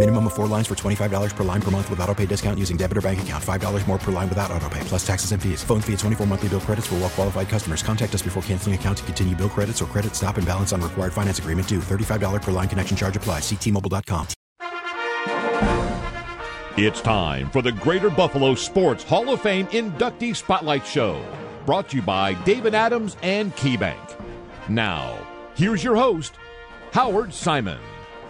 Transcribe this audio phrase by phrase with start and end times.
[0.00, 2.78] Minimum of four lines for $25 per line per month with auto pay discount using
[2.78, 3.44] debit or bank account.
[3.44, 5.62] $5 more per line without auto pay, plus taxes and fees.
[5.62, 7.82] Phone fee at 24 monthly bill credits for well qualified customers.
[7.82, 10.80] Contact us before canceling account to continue bill credits or credit stop and balance on
[10.80, 11.80] required finance agreement due.
[11.80, 13.42] $35 per line connection charge applies.
[13.42, 14.26] Ctmobile.com.
[16.78, 21.22] It's time for the Greater Buffalo Sports Hall of Fame Inductee Spotlight Show,
[21.66, 24.18] brought to you by David Adams and KeyBank.
[24.70, 25.18] Now,
[25.56, 26.36] here's your host,
[26.92, 27.78] Howard Simon.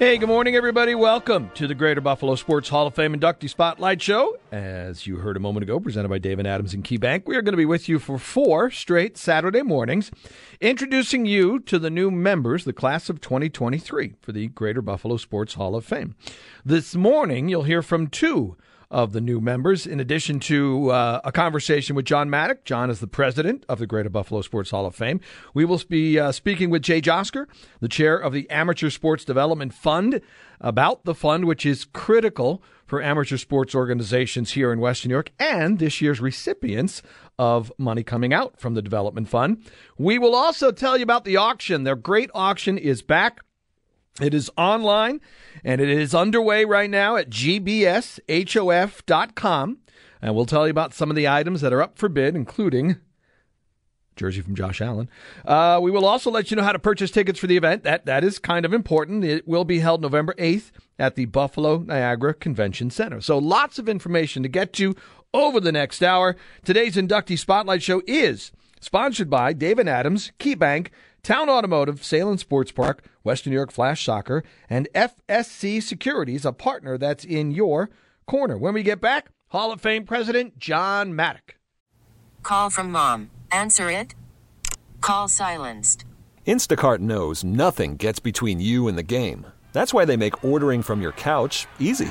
[0.00, 0.94] Hey, good morning, everybody.
[0.94, 4.38] Welcome to the Greater Buffalo Sports Hall of Fame Inductee Spotlight Show.
[4.50, 7.52] As you heard a moment ago, presented by David Adams and KeyBank, we are going
[7.52, 10.10] to be with you for four straight Saturday mornings,
[10.58, 15.52] introducing you to the new members, the class of 2023 for the Greater Buffalo Sports
[15.52, 16.14] Hall of Fame.
[16.64, 18.56] This morning, you'll hear from two
[18.91, 22.64] of the new members, in addition to uh, a conversation with John Maddock.
[22.64, 25.20] John is the president of the Greater Buffalo Sports Hall of Fame.
[25.55, 27.46] We will be uh, speaking with Jay Josker,
[27.80, 30.20] the chair of the Amateur Sports Development Fund,
[30.61, 35.30] about the fund, which is critical for amateur sports organizations here in Western New York
[35.38, 37.02] and this year's recipients
[37.38, 39.64] of money coming out from the Development Fund.
[39.96, 41.84] We will also tell you about the auction.
[41.84, 43.41] Their great auction is back.
[44.20, 45.20] It is online
[45.64, 47.78] and it is underway right now at gbshof.com.
[50.22, 52.97] And we'll tell you about some of the items that are up for bid, including
[54.17, 55.08] jersey from Josh Allen.
[55.46, 57.84] Uh, we will also let you know how to purchase tickets for the event.
[57.84, 59.24] That that is kind of important.
[59.24, 63.23] It will be held November 8th at the Buffalo Niagara Convention Center.
[63.23, 64.95] So lots of information to get to
[65.33, 66.36] over the next hour.
[66.64, 70.89] Today's inductee spotlight show is sponsored by David Adams, KeyBank,
[71.23, 76.97] Town Automotive, Sahlen Sports Park, Western New York Flash Soccer, and FSC Securities, a partner
[76.97, 77.91] that's in your
[78.27, 78.57] corner.
[78.57, 81.57] When we get back, Hall of Fame President John Maddock.
[82.42, 83.31] Call from mom.
[83.51, 84.14] Answer it.
[85.01, 86.05] Call silenced.
[86.47, 89.47] Instacart knows nothing gets between you and the game.
[89.73, 92.11] That's why they make ordering from your couch easy.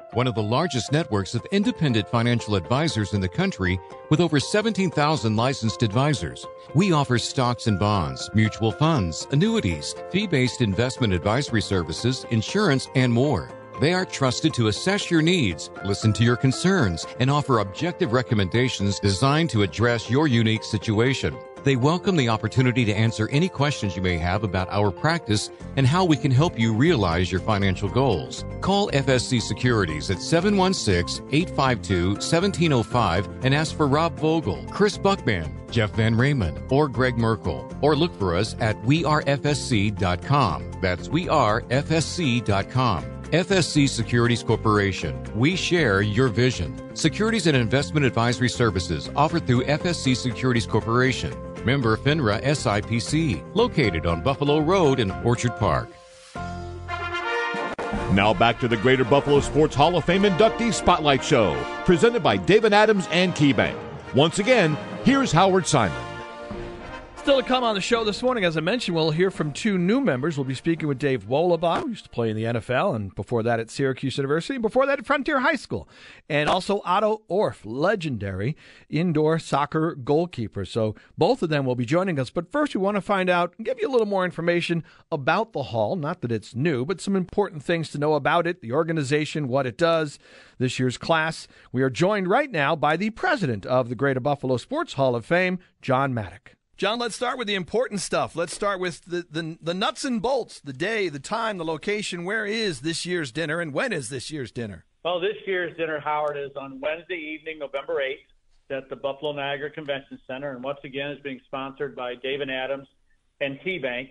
[0.13, 3.79] one of the largest networks of independent financial advisors in the country
[4.09, 6.45] with over 17,000 licensed advisors.
[6.73, 13.49] We offer stocks and bonds, mutual funds, annuities, fee-based investment advisory services, insurance, and more.
[13.79, 18.99] They are trusted to assess your needs, listen to your concerns, and offer objective recommendations
[18.99, 21.35] designed to address your unique situation.
[21.63, 25.85] They welcome the opportunity to answer any questions you may have about our practice and
[25.85, 28.43] how we can help you realize your financial goals.
[28.61, 35.91] Call FSC Securities at 716 852 1705 and ask for Rob Vogel, Chris Buckman, Jeff
[35.91, 37.71] Van Raymond, or Greg Merkel.
[37.81, 40.71] Or look for us at wearefsc.com.
[40.81, 42.41] That's wearefsc.com.
[43.31, 45.23] FSC Securities Corporation.
[45.35, 46.93] We share your vision.
[46.97, 51.33] Securities and investment advisory services offered through FSC Securities Corporation.
[51.65, 55.89] Member FINRA SIPC, located on Buffalo Road in Orchard Park.
[58.13, 61.55] Now back to the Greater Buffalo Sports Hall of Fame inductee spotlight show,
[61.85, 63.77] presented by David Adams and KeyBank.
[64.13, 66.10] Once again, here's Howard Simon.
[67.21, 69.77] Still to come on the show this morning, as I mentioned, we'll hear from two
[69.77, 70.37] new members.
[70.37, 73.43] We'll be speaking with Dave Wohlabaugh, who used to play in the NFL, and before
[73.43, 75.87] that at Syracuse University, and before that at Frontier High School,
[76.27, 78.57] and also Otto Orf, legendary
[78.89, 80.65] indoor soccer goalkeeper.
[80.65, 82.31] So both of them will be joining us.
[82.31, 85.53] But first, we want to find out and give you a little more information about
[85.53, 85.95] the Hall.
[85.95, 89.67] Not that it's new, but some important things to know about it, the organization, what
[89.67, 90.17] it does,
[90.57, 91.47] this year's class.
[91.71, 95.23] We are joined right now by the president of the Greater Buffalo Sports Hall of
[95.23, 96.55] Fame, John Maddock.
[96.81, 98.35] John, let's start with the important stuff.
[98.35, 102.25] Let's start with the, the, the nuts and bolts, the day, the time, the location.
[102.25, 104.83] Where is this year's dinner, and when is this year's dinner?
[105.05, 109.69] Well, this year's dinner, Howard, is on Wednesday evening, November 8th, at the Buffalo Niagara
[109.69, 112.87] Convention Center, and once again is being sponsored by David Adams
[113.41, 114.09] and KeyBank.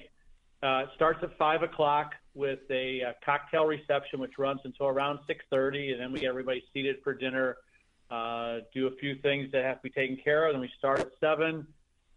[0.63, 5.19] Uh, it starts at five o'clock with a uh, cocktail reception, which runs until around
[5.29, 7.57] 6:30, and then we get everybody seated for dinner.
[8.13, 10.55] Uh, do a few things that have to be taken care of.
[10.55, 11.67] Then we start at seven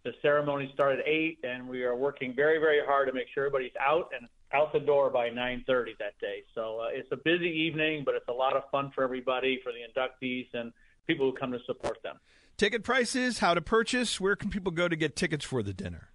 [0.03, 3.45] the ceremony started at eight, and we are working very, very hard to make sure
[3.45, 6.43] everybody's out and out the door by 9:30 that day.
[6.53, 9.71] So uh, it's a busy evening, but it's a lot of fun for everybody, for
[9.71, 10.73] the inductees and
[11.07, 12.17] people who come to support them.
[12.57, 16.09] Ticket prices, how to purchase, where can people go to get tickets for the dinner?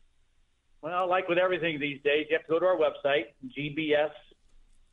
[0.82, 3.32] Well, like with everything these days, you have to go to our website,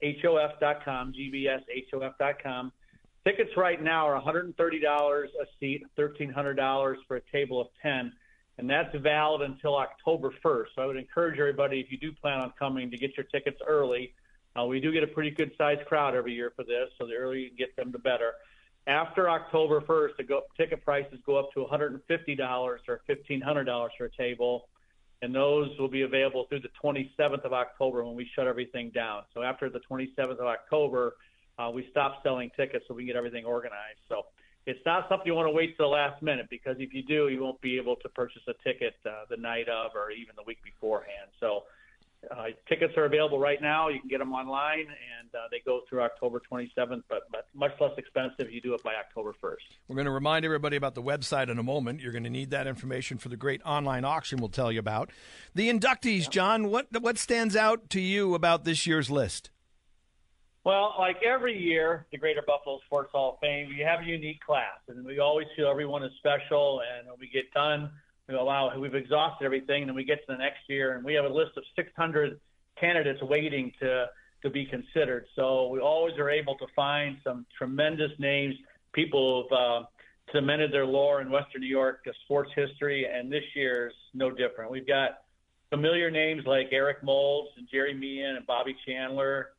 [0.01, 2.71] gbshof.com, gbshof.com.
[3.23, 5.27] Tickets right now are $130 a
[5.59, 8.11] seat, $1,300 for a table of 10
[8.57, 10.65] and that's valid until October 1st.
[10.75, 13.59] So I would encourage everybody, if you do plan on coming, to get your tickets
[13.67, 14.13] early.
[14.57, 17.13] Uh, we do get a pretty good sized crowd every year for this, so the
[17.13, 18.31] earlier you get them, the better.
[18.87, 22.79] After October 1st, the go, ticket prices go up to $150 or
[23.09, 24.69] $1,500 for a table,
[25.21, 29.23] and those will be available through the 27th of October when we shut everything down.
[29.33, 31.15] So after the 27th of October,
[31.57, 33.99] uh, we stop selling tickets so we can get everything organized.
[34.07, 34.27] So
[34.65, 37.29] it's not something you want to wait to the last minute because if you do,
[37.29, 40.43] you won't be able to purchase a ticket uh, the night of or even the
[40.43, 41.29] week beforehand.
[41.39, 41.63] So
[42.31, 43.89] uh, tickets are available right now.
[43.89, 47.71] You can get them online, and uh, they go through October 27th, but, but much
[47.79, 49.57] less expensive if you do it by October 1st.
[49.87, 52.01] We're going to remind everybody about the website in a moment.
[52.01, 55.11] You're going to need that information for the great online auction we'll tell you about.
[55.53, 56.29] The inductees, yeah.
[56.29, 59.51] John, what, what stands out to you about this year's list?
[60.65, 64.43] Well, like every year, the Greater Buffalo Sports Hall of Fame, we have a unique
[64.43, 66.81] class, and we always feel everyone is special.
[66.81, 67.91] And when we get done,
[68.27, 71.13] we allow we've exhausted everything, and then we get to the next year, and we
[71.13, 72.39] have a list of 600
[72.79, 74.07] candidates waiting to
[74.41, 75.27] to be considered.
[75.35, 78.55] So we always are able to find some tremendous names,
[78.91, 79.83] people who've uh,
[80.33, 84.71] cemented their lore in Western New York sports history, and this year's no different.
[84.71, 85.19] We've got
[85.69, 89.49] familiar names like Eric Moulds and Jerry Meehan and Bobby Chandler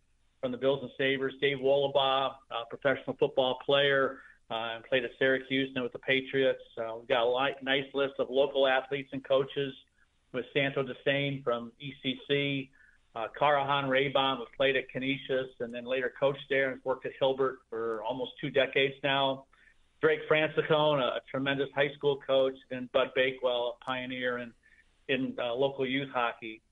[0.46, 5.72] from the Bills and Sabres, Dave Wohlabaugh, uh, professional football player, uh, played at Syracuse
[5.75, 6.62] and with the Patriots.
[6.78, 9.75] Uh, we've got a light, nice list of local athletes and coaches
[10.32, 12.69] with Santo Desane from ECC,
[13.16, 17.12] uh, Karahan Raybaum, who played at Canisius and then later coached there and worked at
[17.19, 19.46] Hilbert for almost two decades now.
[20.00, 24.52] Drake Francicone, a, a tremendous high school coach, and Bud Bakewell, a pioneer in
[25.08, 26.62] in uh, local youth hockey.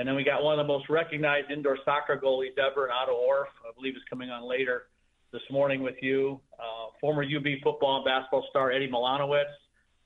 [0.00, 3.50] And then we got one of the most recognized indoor soccer goalies ever, Otto Orf,
[3.68, 4.84] I believe is coming on later
[5.30, 6.40] this morning with you.
[6.58, 9.52] Uh, former UB football and basketball star Eddie Milanowicz,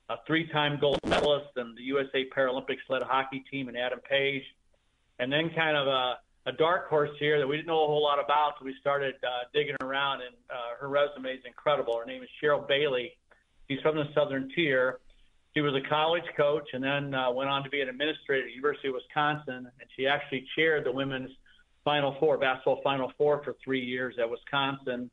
[0.09, 4.43] a three-time gold medalist in the USA Paralympic sled hockey team, and Adam Page.
[5.21, 8.03] And then kind of a, a dark horse here that we didn't know a whole
[8.03, 11.97] lot about, so we started uh, digging around, and uh, her resume is incredible.
[11.97, 13.13] Her name is Cheryl Bailey.
[13.71, 14.99] She's from the Southern Tier.
[15.55, 18.49] She was a college coach and then uh, went on to be an administrator at
[18.49, 19.71] the University of Wisconsin.
[19.79, 21.31] And she actually chaired the women's
[21.85, 25.11] Final Four, basketball Final Four for three years at Wisconsin.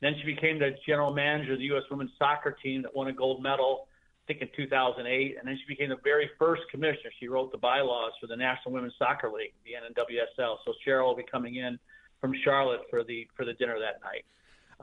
[0.00, 1.82] Then she became the general manager of the U.S.
[1.90, 3.88] women's soccer team that won a gold medal,
[4.24, 5.36] I think in 2008.
[5.38, 7.10] And then she became the very first commissioner.
[7.20, 10.56] She wrote the bylaws for the National Women's Soccer League, the NWSL.
[10.64, 11.78] So Cheryl will be coming in
[12.22, 14.24] from Charlotte for the for the dinner that night.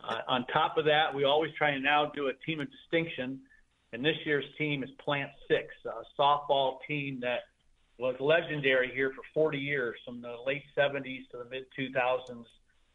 [0.03, 3.39] Uh, on top of that, we always try and now do a team of distinction
[3.93, 7.41] and this year's team is Plant Six, a softball team that
[7.97, 12.45] was legendary here for 40 years, from the late 70s to the mid 2000s.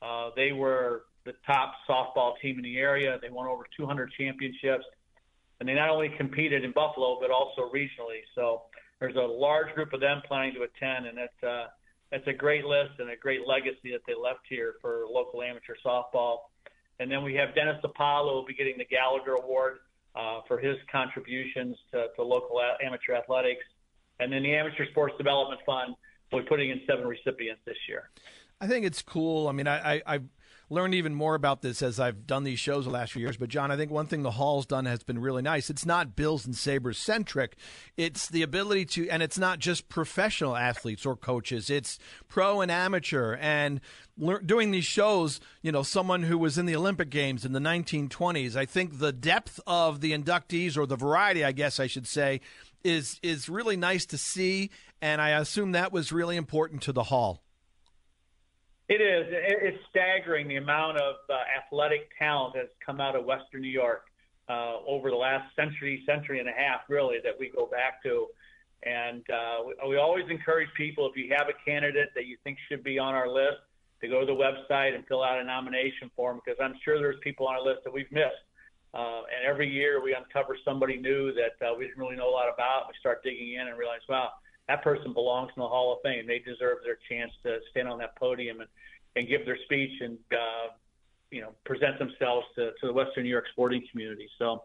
[0.02, 3.18] Uh, they were the top softball team in the area.
[3.20, 4.84] They won over 200 championships,
[5.60, 8.22] and they not only competed in Buffalo but also regionally.
[8.34, 8.62] So
[9.00, 11.66] there's a large group of them planning to attend, and it's uh,
[12.12, 15.74] It's a great list and a great legacy that they left here for local amateur
[15.84, 16.38] softball.
[16.98, 19.78] And then we have Dennis Apollo will be getting the Gallagher Award
[20.16, 23.64] uh, for his contributions to, to local a- amateur athletics.
[24.18, 25.94] And then the Amateur Sports Development Fund
[26.30, 28.10] be putting in seven recipients this year.
[28.60, 29.48] I think it's cool.
[29.48, 30.20] I mean, I, I,
[30.68, 33.36] learned even more about this as I've done these shows the last few years.
[33.36, 35.70] But, John, I think one thing the Hall's done has been really nice.
[35.70, 37.56] It's not Bills and Sabres centric,
[37.96, 42.70] it's the ability to, and it's not just professional athletes or coaches, it's pro and
[42.70, 43.36] amateur.
[43.40, 43.80] And
[44.44, 48.56] doing these shows, you know, someone who was in the Olympic Games in the 1920s,
[48.56, 52.40] I think the depth of the inductees, or the variety, I guess I should say,
[52.82, 54.70] is is really nice to see,
[55.02, 57.42] and I assume that was really important to the hall.
[58.88, 59.26] It is.
[59.30, 64.04] It's staggering the amount of uh, athletic talent that's come out of Western New York
[64.48, 68.26] uh, over the last century, century and a half, really, that we go back to.
[68.84, 72.58] And uh, we, we always encourage people if you have a candidate that you think
[72.68, 73.58] should be on our list,
[74.00, 77.16] to go to the website and fill out a nomination form because I'm sure there's
[77.22, 78.44] people on our list that we've missed.
[78.94, 82.32] Uh, and every year we uncover somebody new that uh, we didn't really know a
[82.32, 82.88] lot about.
[82.88, 84.30] We start digging in and realize, wow,
[84.68, 86.26] that person belongs in the Hall of Fame.
[86.26, 88.68] They deserve their chance to stand on that podium and,
[89.14, 90.72] and give their speech and uh,
[91.30, 94.28] you know present themselves to, to the Western New York sporting community.
[94.38, 94.62] So.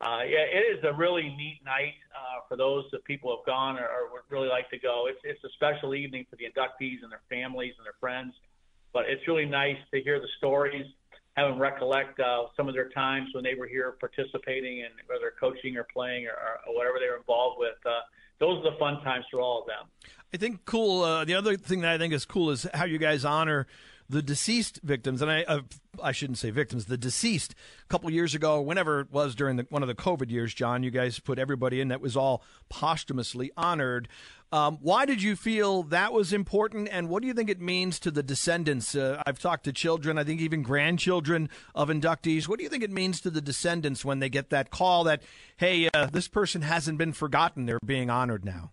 [0.00, 3.78] Uh, yeah, it is a really neat night uh, for those that people have gone
[3.78, 5.06] or, or would really like to go.
[5.08, 8.34] It's it's a special evening for the inductees and their families and their friends,
[8.92, 10.84] but it's really nice to hear the stories
[11.36, 15.32] have them recollect uh, some of their times when they were here participating and whether
[15.38, 16.34] coaching or playing or,
[16.66, 17.74] or whatever they were involved with.
[17.84, 18.00] Uh,
[18.38, 19.88] those are the fun times for all of them.
[20.32, 21.02] I think cool.
[21.02, 23.66] Uh, the other thing that I think is cool is how you guys honor
[24.08, 25.60] the deceased victims, and I uh,
[26.02, 27.54] I shouldn't say victims, the deceased.
[27.84, 30.82] A couple years ago, whenever it was during the, one of the COVID years, John,
[30.82, 34.08] you guys put everybody in that was all posthumously honored.
[34.54, 37.98] Um, why did you feel that was important, and what do you think it means
[37.98, 38.94] to the descendants?
[38.94, 42.46] Uh, I've talked to children, I think even grandchildren of inductees.
[42.46, 45.24] What do you think it means to the descendants when they get that call that,
[45.56, 48.70] hey, uh, this person hasn't been forgotten; they're being honored now?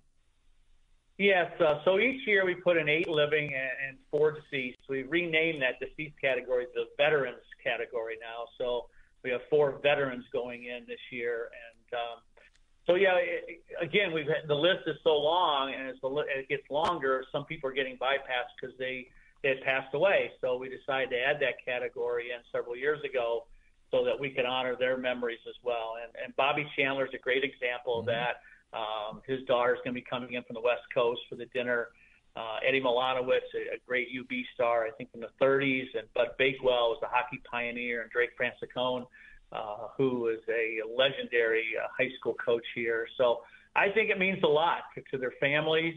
[1.18, 1.52] Yes.
[1.60, 4.78] Uh, so each year we put in eight living and, and four deceased.
[4.88, 8.46] We renamed that deceased category the veterans category now.
[8.60, 8.86] So
[9.24, 12.20] we have four veterans going in this year, and um,
[12.88, 13.16] so yeah.
[13.16, 17.24] It, again, we've had, the list is so long, and as the, it gets longer,
[17.32, 19.08] some people are getting bypassed because they
[19.44, 20.32] they had passed away.
[20.42, 23.46] So we decided to add that category in several years ago
[23.90, 25.96] so that we could honor their memories as well.
[26.02, 28.16] And, and Bobby Chandler is a great example of mm-hmm.
[28.16, 28.42] that.
[28.74, 31.48] Um, his daughter is going to be coming in from the West Coast for the
[31.48, 31.90] dinner.
[32.36, 36.30] Uh, Eddie Milanowicz, a, a great UB star, I think from the 30s, and Bud
[36.38, 39.06] Bakewell was a hockey pioneer, and Drake Francicone,
[39.51, 43.08] uh, who is a legendary uh, high school coach here.
[43.17, 43.41] So
[43.75, 45.96] I think it means a lot to, their families.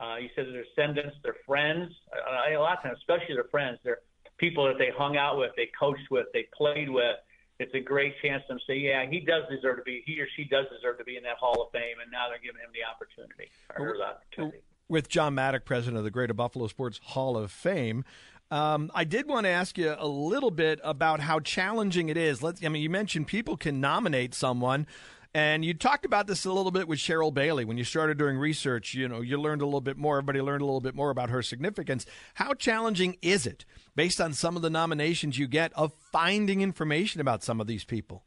[0.00, 1.92] Uh, you said their descendants, their friends.
[2.12, 4.00] Uh, a lot of times, especially their friends, they're
[4.38, 7.16] people that they hung out with, they coached with, they played with
[7.58, 10.44] it's a great chance to say, yeah, he does deserve to be, he or she
[10.44, 12.84] does deserve to be in that Hall of Fame, and now they're giving him the
[12.84, 13.50] opportunity.
[13.78, 14.58] Or the opportunity.
[14.88, 18.04] With John Maddock, president of the Greater Buffalo Sports Hall of Fame,
[18.50, 22.42] um, I did want to ask you a little bit about how challenging it is.
[22.42, 24.86] Let's, I mean, you mentioned people can nominate someone.
[25.34, 28.38] And you talked about this a little bit with Cheryl Bailey when you started doing
[28.38, 28.94] research.
[28.94, 30.16] You know, you learned a little bit more.
[30.16, 32.06] Everybody learned a little bit more about her significance.
[32.34, 37.20] How challenging is it, based on some of the nominations you get, of finding information
[37.20, 38.24] about some of these people?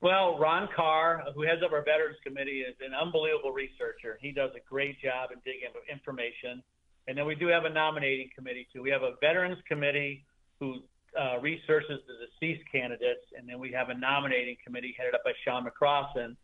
[0.00, 4.18] Well, Ron Carr, who heads up our Veterans Committee, is an unbelievable researcher.
[4.20, 6.62] He does a great job in digging into information.
[7.10, 8.82] And then we do have a nominating committee, too.
[8.82, 10.24] We have a Veterans Committee
[10.60, 10.76] who
[11.20, 15.32] uh, researches the deceased candidates, and then we have a nominating committee headed up by
[15.44, 16.36] Sean McCrossan,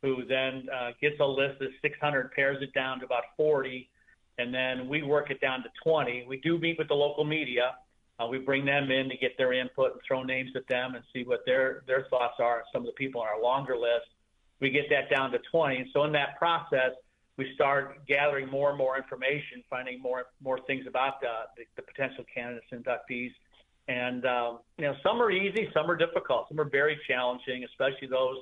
[0.00, 3.90] who then uh, gets a list of 600, pares it down to about 40,
[4.38, 6.24] and then we work it down to 20.
[6.28, 7.74] We do meet with the local media.
[8.20, 11.02] Uh, we bring them in to get their input and throw names at them and
[11.12, 14.06] see what their their thoughts are some of the people on our longer list.
[14.60, 16.92] We get that down to 20, and so in that process,
[17.38, 21.82] we start gathering more and more information, finding more more things about the, the, the
[21.82, 23.32] potential candidates and inductees
[23.88, 28.08] and um, you know, some are easy, some are difficult, some are very challenging, especially
[28.08, 28.36] those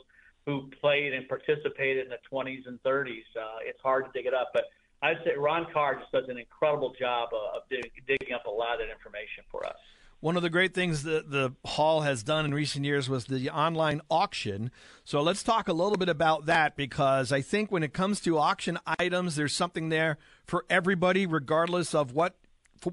[0.46, 3.24] who played and participated in the 20s and 30s.
[3.36, 4.64] Uh, it's hard to dig it up, but
[5.02, 8.74] I'd say Ron Carr just does an incredible job of dig, digging up a lot
[8.74, 9.76] of that information for us.
[10.20, 13.48] One of the great things that the hall has done in recent years was the
[13.48, 14.70] online auction.
[15.02, 18.38] So let's talk a little bit about that because I think when it comes to
[18.38, 22.36] auction items, there's something there for everybody, regardless of what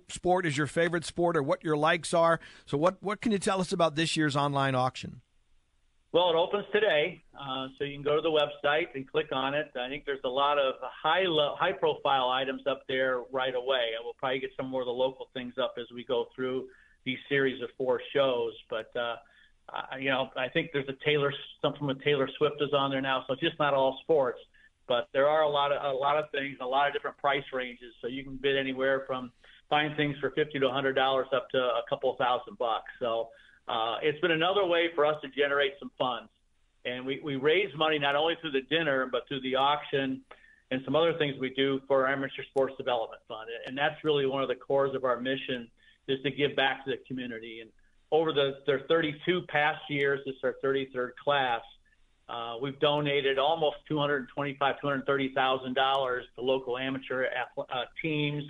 [0.08, 2.40] sport is your favorite sport or what your likes are.
[2.66, 5.20] So, what, what can you tell us about this year's online auction?
[6.14, 9.54] Well, it opens today, uh, so you can go to the website and click on
[9.54, 9.68] it.
[9.76, 13.90] I think there's a lot of high lo- high profile items up there right away.
[14.02, 16.68] We'll probably get some more of the local things up as we go through
[17.08, 18.54] these series of four shows.
[18.70, 19.16] But uh,
[19.74, 23.02] uh, you know, I think there's a Taylor something with Taylor Swift is on there
[23.02, 24.40] now, so it's just not all sports.
[24.88, 27.44] But there are a lot of a lot of things, a lot of different price
[27.52, 27.94] ranges.
[28.02, 29.32] So you can bid anywhere from
[29.70, 32.92] find things for fifty to hundred dollars up to a couple thousand bucks.
[33.00, 33.30] So
[33.68, 36.30] uh, it's been another way for us to generate some funds.
[36.86, 40.22] And we, we raise money not only through the dinner, but through the auction
[40.72, 43.50] and some other things we do for our Amateur Sports Development Fund.
[43.66, 45.70] And that's really one of the cores of our mission
[46.08, 47.62] is to give back to the community.
[47.62, 47.70] And
[48.12, 51.62] over the their 32 past years, this is our 33rd class,
[52.30, 57.26] uh, we've donated almost 225, 230,000 dollars to local amateur
[57.58, 58.44] uh, teams,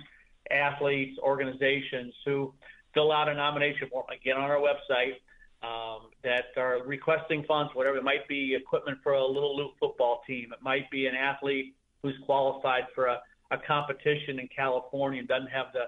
[0.50, 2.52] athletes, organizations who
[2.92, 5.14] fill out a nomination form, again on our website,
[5.62, 7.96] um, that are requesting funds, whatever.
[7.98, 10.52] It might be equipment for a little loop football team.
[10.52, 13.20] It might be an athlete who's qualified for a,
[13.52, 15.84] a competition in California and doesn't have the,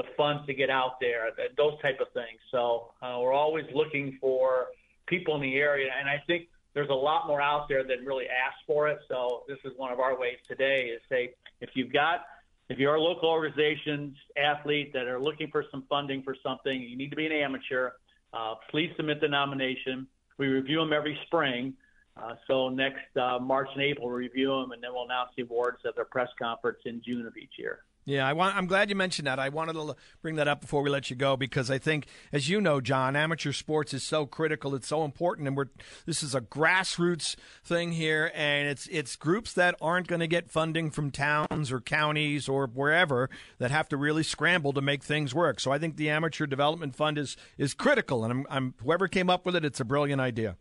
[0.00, 1.22] the funds to get out there,
[1.62, 2.38] those type of things.
[2.54, 2.60] So
[3.02, 4.68] uh, we're always looking for
[5.06, 5.90] people in the area.
[5.98, 6.40] And I think
[6.74, 8.98] there's a lot more out there that really ask for it.
[9.10, 9.18] So
[9.50, 11.22] this is one of our ways today is say,
[11.60, 12.18] if you've got–
[12.68, 16.96] if you're a local organizations athlete that are looking for some funding for something, you
[16.98, 17.92] need to be an amateur.
[18.34, 20.06] Uh, please submit the nomination.
[20.36, 21.72] We review them every spring.
[22.14, 25.44] Uh, so next uh, March and April, we'll review them, and then we'll announce the
[25.44, 27.84] awards at their press conference in June of each year.
[28.08, 29.38] Yeah, I want, I'm glad you mentioned that.
[29.38, 32.48] I wanted to bring that up before we let you go because I think, as
[32.48, 34.74] you know, John, amateur sports is so critical.
[34.74, 35.66] It's so important, and we're
[36.06, 40.50] this is a grassroots thing here, and it's it's groups that aren't going to get
[40.50, 45.34] funding from towns or counties or wherever that have to really scramble to make things
[45.34, 45.60] work.
[45.60, 49.28] So I think the amateur development fund is is critical, and I'm, I'm whoever came
[49.28, 50.56] up with it, it's a brilliant idea.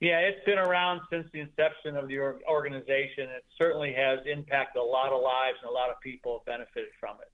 [0.00, 3.30] Yeah, it's been around since the inception of the organization.
[3.30, 6.90] It certainly has impacted a lot of lives and a lot of people have benefited
[6.98, 7.30] from it.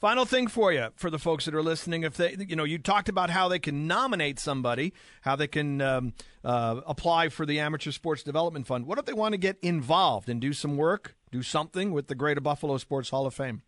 [0.00, 2.78] Final thing for you, for the folks that are listening, if they, you know, you
[2.78, 4.92] talked about how they can nominate somebody,
[5.22, 6.12] how they can um,
[6.44, 8.86] uh, apply for the Amateur Sports Development Fund.
[8.86, 12.14] What if they want to get involved and do some work, do something with the
[12.14, 13.62] Greater Buffalo Sports Hall of Fame?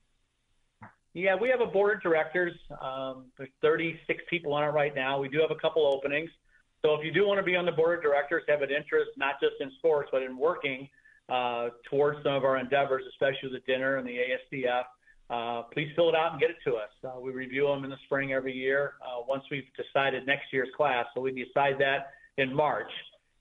[1.14, 2.52] Yeah, we have a board of directors.
[2.82, 5.18] Um, there's 36 people on it right now.
[5.18, 6.28] We do have a couple openings.
[6.86, 9.10] So if you do want to be on the board of directors, have an interest
[9.16, 10.88] not just in sports but in working
[11.28, 14.16] uh, towards some of our endeavors, especially the dinner and the
[14.52, 14.84] ASDF,
[15.28, 16.90] uh, please fill it out and get it to us.
[17.02, 18.92] Uh, we review them in the spring every year.
[19.02, 22.92] Uh, once we've decided next year's class, so we decide that in March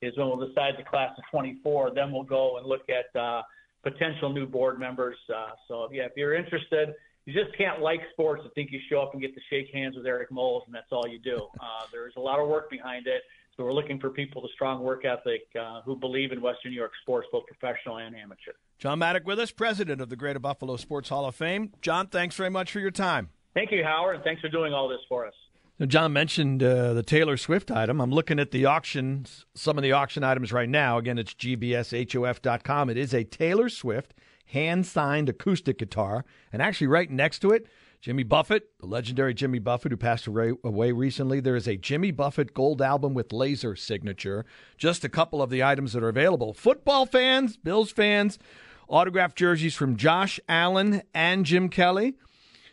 [0.02, 1.92] is when we'll decide the class of 24.
[1.94, 3.44] Then we'll go and look at uh,
[3.84, 5.18] potential new board members.
[5.30, 9.02] Uh, so yeah, if you're interested, you just can't like sports and think you show
[9.02, 11.48] up and get to shake hands with Eric Moulds and that's all you do.
[11.66, 13.24] Uh, there's a lot of work behind it.
[13.58, 16.72] So we're looking for people with a strong work ethic uh, who believe in Western
[16.72, 18.52] New York sports, both professional and amateur.
[18.78, 21.72] John Maddock with us, president of the Greater Buffalo Sports Hall of Fame.
[21.82, 23.30] John, thanks very much for your time.
[23.54, 25.34] Thank you, Howard, and thanks for doing all this for us.
[25.80, 28.00] Now, John mentioned uh, the Taylor Swift item.
[28.00, 30.98] I'm looking at the auctions, some of the auction items right now.
[30.98, 32.90] Again, it's gbshof.com.
[32.90, 34.14] It is a Taylor Swift
[34.46, 37.68] hand signed acoustic guitar, and actually, right next to it,
[38.02, 41.40] Jimmy Buffett, the legendary Jimmy Buffett, who passed away, recently.
[41.40, 44.46] There is a Jimmy Buffett gold album with laser signature.
[44.78, 46.54] Just a couple of the items that are available.
[46.54, 48.38] Football fans, Bills fans,
[48.88, 52.16] autographed jerseys from Josh Allen and Jim Kelly.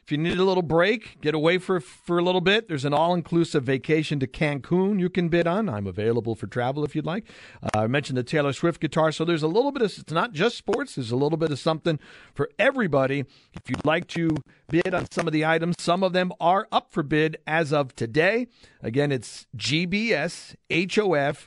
[0.04, 2.66] If you need a little break, get away for for a little bit.
[2.66, 5.68] There's an all-inclusive vacation to Cancun you can bid on.
[5.68, 7.24] I'm available for travel if you'd like.
[7.62, 10.32] Uh, I mentioned the Taylor Swift guitar, so there's a little bit of it's not
[10.32, 10.96] just sports.
[10.96, 12.00] There's a little bit of something
[12.34, 13.20] for everybody.
[13.52, 14.30] If you'd like to
[14.68, 17.94] bid on some of the items, some of them are up for bid as of
[17.94, 18.48] today.
[18.82, 21.46] Again, it's gbshof.com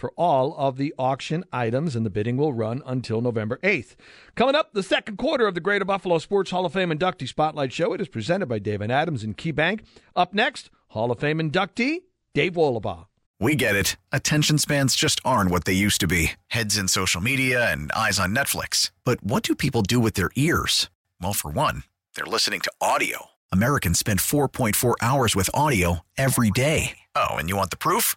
[0.00, 3.94] for all of the auction items, and the bidding will run until November 8th.
[4.34, 7.72] Coming up, the second quarter of the Greater Buffalo Sports Hall of Fame inductee spotlight
[7.72, 7.92] show.
[7.92, 9.82] It is presented by David Adams and KeyBank.
[10.16, 11.98] Up next, Hall of Fame inductee
[12.34, 13.06] Dave Wohlabaugh.
[13.38, 13.96] We get it.
[14.12, 18.18] Attention spans just aren't what they used to be heads in social media and eyes
[18.18, 18.90] on Netflix.
[19.04, 20.90] But what do people do with their ears?
[21.20, 21.84] Well, for one,
[22.14, 23.26] they're listening to audio.
[23.52, 26.98] Americans spend 4.4 hours with audio every day.
[27.16, 28.16] Oh, and you want the proof?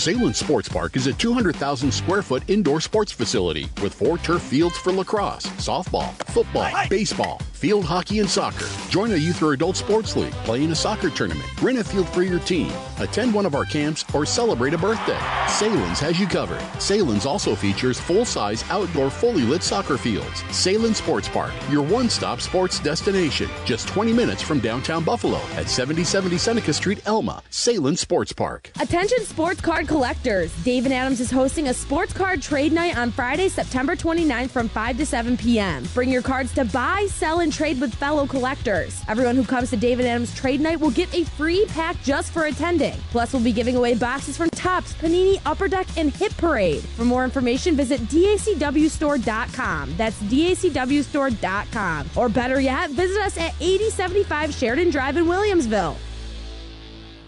[0.00, 4.78] Sahlen Sports Park is a 200,000 square foot indoor sports facility with four turf fields
[4.78, 8.64] for lacrosse, softball, football, baseball field hockey and soccer.
[8.88, 12.08] Join a youth or adult sports league, play in a soccer tournament, rent a field
[12.08, 15.18] for your team, attend one of our camps, or celebrate a birthday.
[15.44, 16.60] Sahlen's has you covered.
[16.78, 20.42] Sahlen's also features full-size outdoor fully lit soccer fields.
[20.44, 23.50] Sahlen Sports Park, your one-stop sports destination.
[23.66, 27.42] Just 20 minutes from downtown Buffalo at 7070 Seneca Street, Elma.
[27.50, 28.70] Sahlen Sports Park.
[28.80, 30.54] Attention sports card collectors.
[30.62, 34.96] David Adams is hosting a sports card trade night on Friday, September 29th from 5
[34.98, 35.82] to 7 p.m.
[35.92, 39.02] Bring your cards to buy, sell, and trade with fellow collectors.
[39.08, 42.44] Everyone who comes to David Adams Trade Night will get a free pack just for
[42.44, 42.94] attending.
[43.10, 46.82] Plus, we'll be giving away boxes from Tops, Panini, Upper Deck, and Hit Parade.
[46.82, 49.94] For more information, visit dacwstore.com.
[49.96, 52.10] That's dacwstore.com.
[52.14, 55.96] Or better yet, visit us at 8075 Sheridan Drive in Williamsville.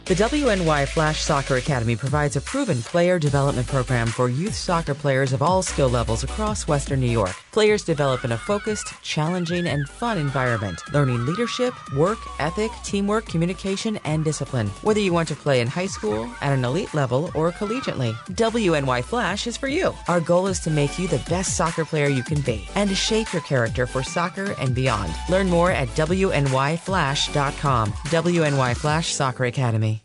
[0.04, 5.32] The WNY Flash Soccer Academy provides a proven player development program for youth soccer players
[5.32, 7.36] of all skill levels across Western New York.
[7.52, 13.96] Players develop in a focused, challenging, and fun environment, learning leadership, work ethic, teamwork, communication,
[14.04, 14.66] and discipline.
[14.82, 19.04] Whether you want to play in high school, at an elite level, or collegiately, WNY
[19.04, 19.94] Flash is for you.
[20.08, 22.96] Our goal is to make you the best soccer player you can be and to
[22.96, 25.12] shape your character for soccer and beyond.
[25.28, 27.92] Learn more at WNYFlash.com.
[27.92, 30.01] WNY Flash Soccer Academy.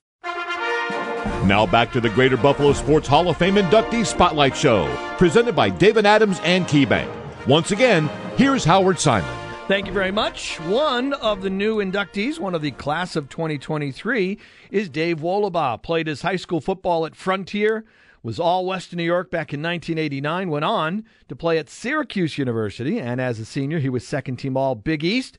[1.46, 5.70] Now back to the Greater Buffalo Sports Hall of Fame inductee Spotlight Show, presented by
[5.70, 7.10] David Adams and KeyBank.
[7.48, 9.30] Once again, here's Howard Simon.
[9.68, 10.60] Thank you very much.
[10.62, 14.38] One of the new inductees, one of the class of 2023,
[14.72, 15.82] is Dave Wohlabaugh.
[15.84, 17.84] Played his high school football at Frontier,
[18.24, 23.00] was all Western New York back in 1989, went on to play at Syracuse University,
[23.00, 25.38] and as a senior, he was second team All Big East.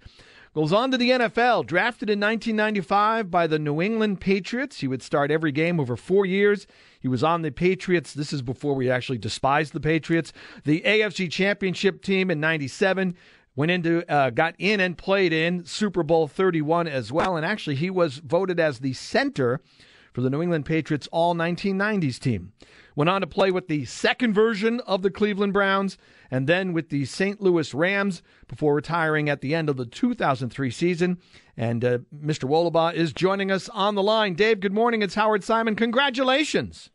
[0.54, 4.80] Goes on to the NFL, drafted in 1995 by the New England Patriots.
[4.80, 6.66] He would start every game over four years.
[6.98, 8.14] He was on the Patriots.
[8.14, 10.32] This is before we actually despised the Patriots.
[10.64, 13.14] The AFC Championship team in 97
[13.56, 17.74] went into uh, got in and played in Super Bowl 31 as well and actually
[17.74, 19.60] he was voted as the center
[20.12, 22.52] for the New England Patriots all 1990s team.
[22.94, 25.98] Went on to play with the second version of the Cleveland Browns
[26.30, 27.40] and then with the St.
[27.40, 31.18] Louis Rams before retiring at the end of the 2003 season.
[31.56, 32.48] And uh, Mr.
[32.48, 34.34] Wohlabaugh is joining us on the line.
[34.34, 35.02] Dave, good morning.
[35.02, 35.74] It's Howard Simon.
[35.74, 36.90] Congratulations.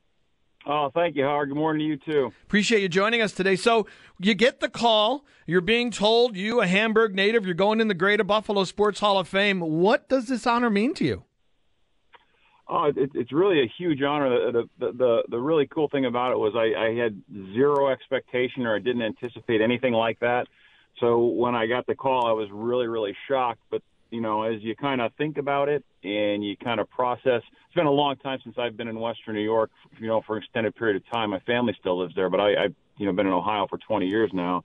[0.66, 1.50] Oh, thank you, Howard.
[1.50, 2.34] Good morning to you, too.
[2.44, 3.58] Appreciate you joining us today.
[3.58, 3.86] So,
[4.20, 5.26] you get the call.
[5.46, 9.20] You're being told, you, a Hamburg native, you're going in the Greater Buffalo Sports Hall
[9.20, 9.60] of Fame.
[9.60, 11.24] What does this honor mean to you?
[12.68, 14.52] Oh, it, it's really a huge honor.
[14.52, 17.22] The, the the the really cool thing about it was I, I had
[17.54, 20.48] zero expectation or I didn't anticipate anything like that.
[21.00, 23.60] So when I got the call, I was really really shocked.
[23.70, 27.42] But you know, as you kind of think about it and you kind of process,
[27.66, 29.70] it's been a long time since I've been in Western New York.
[30.00, 31.32] You know, for an extended period of time.
[31.32, 34.08] My family still lives there, but I, I've you know been in Ohio for 20
[34.08, 34.64] years now.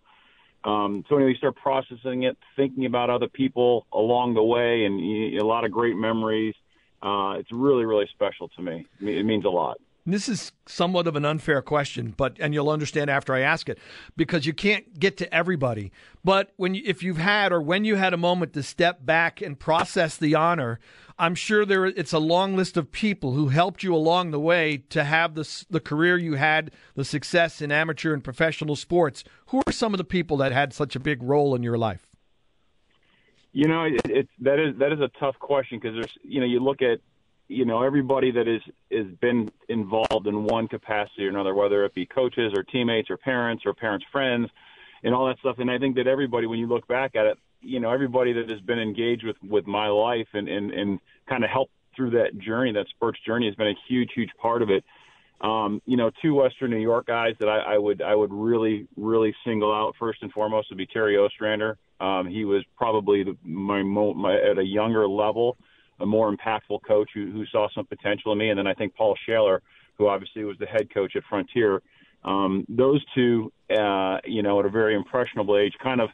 [0.62, 5.00] Um, so anyway, you start processing it, thinking about other people along the way, and
[5.00, 6.54] you, a lot of great memories
[7.02, 8.86] uh, it's really, really special to me.
[9.00, 9.78] It means a lot.
[10.10, 13.78] This is somewhat of an unfair question, but and you'll understand after I ask it
[14.16, 15.92] because you can't get to everybody.
[16.24, 19.42] But when you, if you've had or when you had a moment to step back
[19.42, 20.80] and process the honor,
[21.18, 24.78] I'm sure there it's a long list of people who helped you along the way
[24.88, 29.24] to have the the career you had, the success in amateur and professional sports.
[29.48, 32.07] Who are some of the people that had such a big role in your life?
[33.58, 36.46] You know, it, it's that is that is a tough question because there's you know
[36.46, 37.00] you look at
[37.48, 41.92] you know everybody that is is been involved in one capacity or another, whether it
[41.92, 44.48] be coaches or teammates or parents or parents' friends,
[45.02, 45.56] and all that stuff.
[45.58, 48.48] And I think that everybody, when you look back at it, you know everybody that
[48.48, 52.38] has been engaged with with my life and and and kind of helped through that
[52.38, 54.84] journey, that sports journey, has been a huge huge part of it.
[55.40, 58.88] Um, you know, two Western New York guys that I, I would I would really
[58.96, 61.78] really single out first and foremost would be Terry Ostrander.
[62.00, 65.56] Um, he was probably the, my, my at a younger level,
[66.00, 68.94] a more impactful coach who, who saw some potential in me, and then I think
[68.94, 69.62] Paul Shaler,
[69.96, 71.82] who obviously was the head coach at Frontier.
[72.24, 76.10] Um, those two, uh, you know, at a very impressionable age, kind of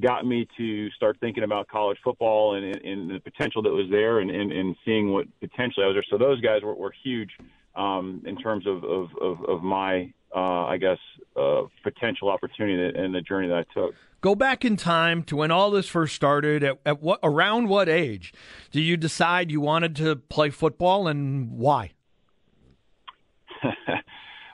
[0.00, 4.20] got me to start thinking about college football and, and the potential that was there,
[4.20, 6.04] and, and, and seeing what potentially I was there.
[6.10, 7.30] So those guys were, were huge
[7.74, 10.98] um, in terms of, of, of, of my, uh, I guess,
[11.36, 13.94] uh, potential opportunity and the journey that I took.
[14.20, 16.62] Go back in time to when all this first started.
[16.62, 18.32] At, at what around what age
[18.70, 21.92] do you decide you wanted to play football, and why?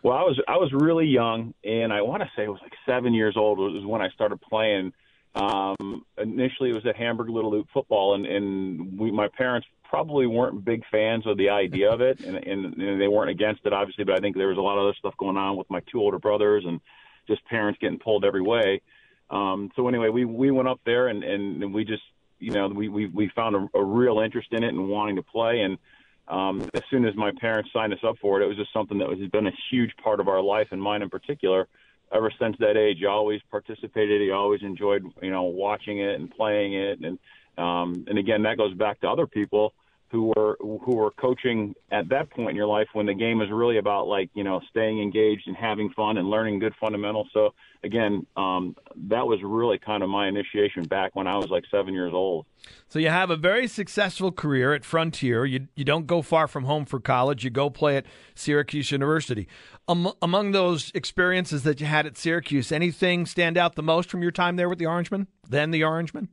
[0.02, 2.72] well, I was I was really young, and I want to say it was like
[2.86, 4.92] seven years old was when I started playing.
[5.34, 10.26] Um, initially, it was at Hamburg Little Loop football, and and we my parents probably
[10.26, 13.72] weren't big fans of the idea of it, and, and, and they weren't against it,
[13.72, 14.04] obviously.
[14.04, 16.00] But I think there was a lot of other stuff going on with my two
[16.00, 16.80] older brothers, and
[17.26, 18.82] just parents getting pulled every way.
[19.30, 22.02] Um, so anyway, we we went up there and and we just
[22.38, 25.22] you know we we we found a, a real interest in it and wanting to
[25.22, 25.78] play and.
[26.30, 28.98] Um, as soon as my parents signed us up for it, it was just something
[28.98, 31.66] that was, has been a huge part of our life and mine in particular
[32.12, 32.98] ever since that age.
[33.00, 34.20] You always participated.
[34.20, 37.00] You always enjoyed, you know, watching it and playing it.
[37.00, 37.18] And
[37.58, 39.74] um, and again, that goes back to other people
[40.10, 43.50] who were who were coaching at that point in your life when the game was
[43.50, 47.28] really about like you know staying engaged and having fun and learning good fundamentals.
[47.34, 47.52] So
[47.84, 48.74] again, um,
[49.08, 52.46] that was really kind of my initiation back when I was like seven years old.
[52.88, 55.44] So you have a very successful career at Frontier.
[55.44, 57.44] You you don't go far from home for college.
[57.44, 59.46] You go play at Syracuse University.
[59.88, 64.22] Um, among those experiences that you had at Syracuse, anything stand out the most from
[64.22, 65.26] your time there with the Orangemen?
[65.48, 66.28] Then the Orangemen.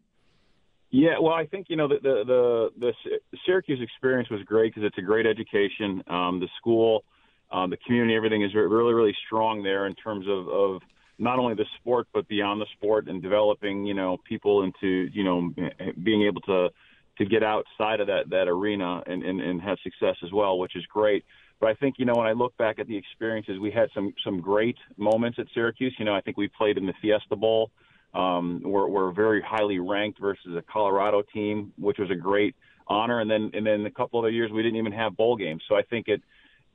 [0.95, 2.93] Yeah, well, I think you know the the the,
[3.33, 6.01] the Syracuse experience was great because it's a great education.
[6.07, 7.03] Um, the school,
[7.51, 10.81] um, the community, everything is really really strong there in terms of of
[11.19, 15.25] not only the sport but beyond the sport and developing you know people into you
[15.25, 15.53] know
[16.01, 16.69] being able to
[17.17, 20.77] to get outside of that that arena and, and and have success as well, which
[20.77, 21.25] is great.
[21.59, 24.13] But I think you know when I look back at the experiences, we had some
[24.23, 25.93] some great moments at Syracuse.
[25.99, 27.69] You know, I think we played in the Fiesta Bowl
[28.15, 32.55] um, we're, we're very highly ranked versus a Colorado team, which was a great
[32.87, 33.19] honor.
[33.19, 35.63] And then and then a couple other years we didn't even have bowl games.
[35.67, 36.21] So I think it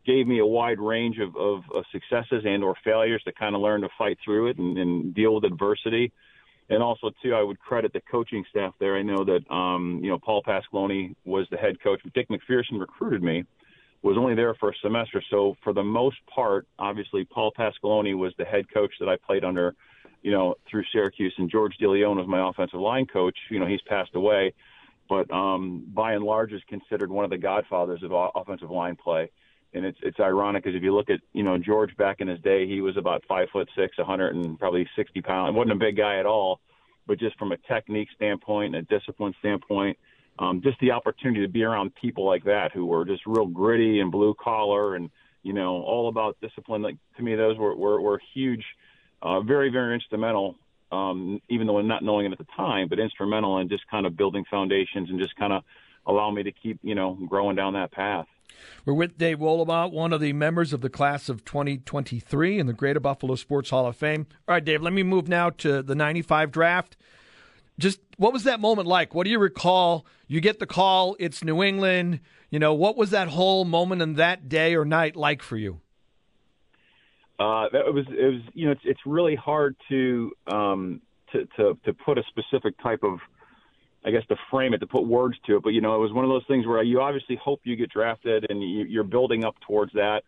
[0.07, 3.61] gave me a wide range of, of, of successes and or failures to kind of
[3.61, 6.12] learn to fight through it and, and deal with adversity.
[6.68, 8.96] And also too, I would credit the coaching staff there.
[8.96, 12.00] I know that um, you know Paul Pasqualoni was the head coach.
[12.14, 13.44] Dick MacPherson recruited me.
[14.03, 18.33] Was only there for a semester, so for the most part, obviously Paul Pasqualoni was
[18.38, 19.74] the head coach that I played under
[20.22, 21.35] you know, through Syracuse.
[21.38, 23.37] And George DeLeon was my offensive line coach.
[23.50, 24.52] You know, he's passed away,
[25.09, 29.30] but um, by and large is considered one of the godfathers of offensive line play.
[29.72, 32.40] And it's it's ironic because if you look at you know George back in his
[32.40, 35.54] day, he was about five foot six, a hundred and probably sixty pounds.
[35.54, 36.61] wasn't a big guy at all,
[37.06, 39.96] but just from a technique standpoint and a discipline standpoint,
[40.40, 44.00] um, just the opportunity to be around people like that who were just real gritty
[44.00, 45.09] and blue collar and
[45.44, 46.83] you know all about discipline.
[46.83, 48.64] Like to me, those were were, were huge
[49.22, 50.56] uh, very, very instrumental,
[50.92, 54.06] um, even though I'm not knowing it at the time, but instrumental in just kind
[54.06, 55.62] of building foundations and just kind of
[56.06, 58.26] allow me to keep, you know, growing down that path.
[58.85, 62.72] We're with Dave Wohlabaugh, one of the members of the class of 2023 in the
[62.72, 64.26] Greater Buffalo Sports Hall of Fame.
[64.48, 66.96] All right, Dave, let me move now to the 95 draft.
[67.78, 69.14] Just what was that moment like?
[69.14, 70.04] What do you recall?
[70.26, 72.20] You get the call, it's New England.
[72.50, 75.80] You know, what was that whole moment and that day or night like for you?
[77.40, 81.00] Uh, that was it was you know it's it's really hard to um
[81.33, 83.18] to to to put a specific type of
[84.05, 85.62] I guess to frame it to put words to it.
[85.62, 87.88] But you know it was one of those things where you obviously hope you get
[87.88, 90.22] drafted and you, you're building up towards that.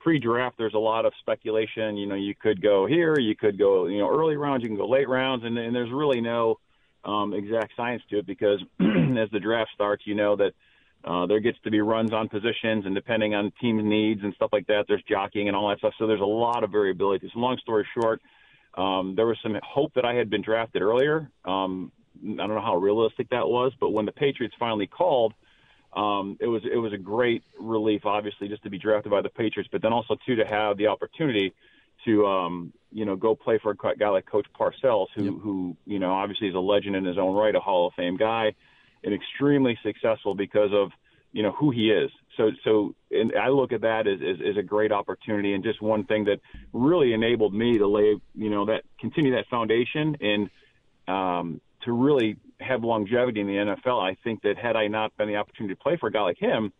[0.00, 1.96] Pre-draft there's a lot of speculation.
[1.96, 4.76] You know you could go here you could go you know early rounds you can
[4.76, 6.58] go late rounds and, and there's really no
[7.06, 10.52] um, exact science to it because as the draft starts you know that
[11.04, 14.50] uh, there gets to be runs on positions, and depending on team needs and stuff
[14.52, 15.94] like that, there's jockeying and all that stuff.
[15.98, 17.30] So there's a lot of variability.
[17.32, 18.20] So long story short,
[18.74, 21.30] um, there was some hope that I had been drafted earlier.
[21.44, 25.34] Um, I don't know how realistic that was, but when the Patriots finally called,
[25.96, 29.30] um, it was it was a great relief, obviously, just to be drafted by the
[29.30, 31.54] Patriots, but then also too to have the opportunity
[32.04, 35.34] to um, you know go play for a guy like Coach Parcells, who yep.
[35.40, 38.16] who you know obviously is a legend in his own right, a Hall of Fame
[38.16, 38.54] guy
[39.04, 40.90] and extremely successful because of
[41.32, 42.10] you know who he is.
[42.36, 45.82] So so and I look at that as, as, as a great opportunity and just
[45.82, 46.40] one thing that
[46.72, 50.50] really enabled me to lay you know that continue that foundation and
[51.06, 54.02] um, to really have longevity in the NFL.
[54.02, 56.38] I think that had I not been the opportunity to play for a guy like
[56.38, 56.72] him,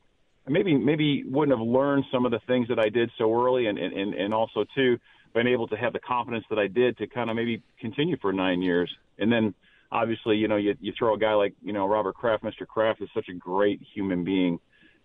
[0.46, 3.78] maybe maybe wouldn't have learned some of the things that I did so early and
[3.78, 4.98] and, and also too
[5.34, 8.32] been able to have the confidence that I did to kind of maybe continue for
[8.32, 9.54] nine years and then
[9.90, 12.44] obviously, you know, you, you throw a guy like, you know, Robert Kraft.
[12.44, 12.66] Mr.
[12.66, 14.58] Kraft is such a great human being.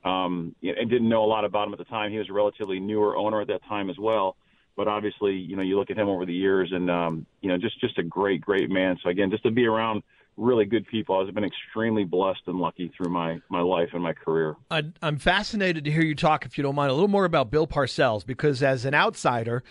[0.06, 2.12] Um, and didn't know a lot about him at the time.
[2.12, 4.36] He was a relatively newer owner at that time as well.
[4.76, 7.58] But obviously, you know, you look at him over the years, and um, you know,
[7.58, 8.98] just just a great, great man.
[9.04, 10.04] So again, just to be around
[10.38, 11.19] really good people.
[11.19, 14.56] I've been extremely blessed and lucky through my, my life and my career.
[14.72, 17.52] I, am fascinated to hear you talk, if you don't mind, a little more about
[17.52, 19.63] Bill Parcells, because as an outsider,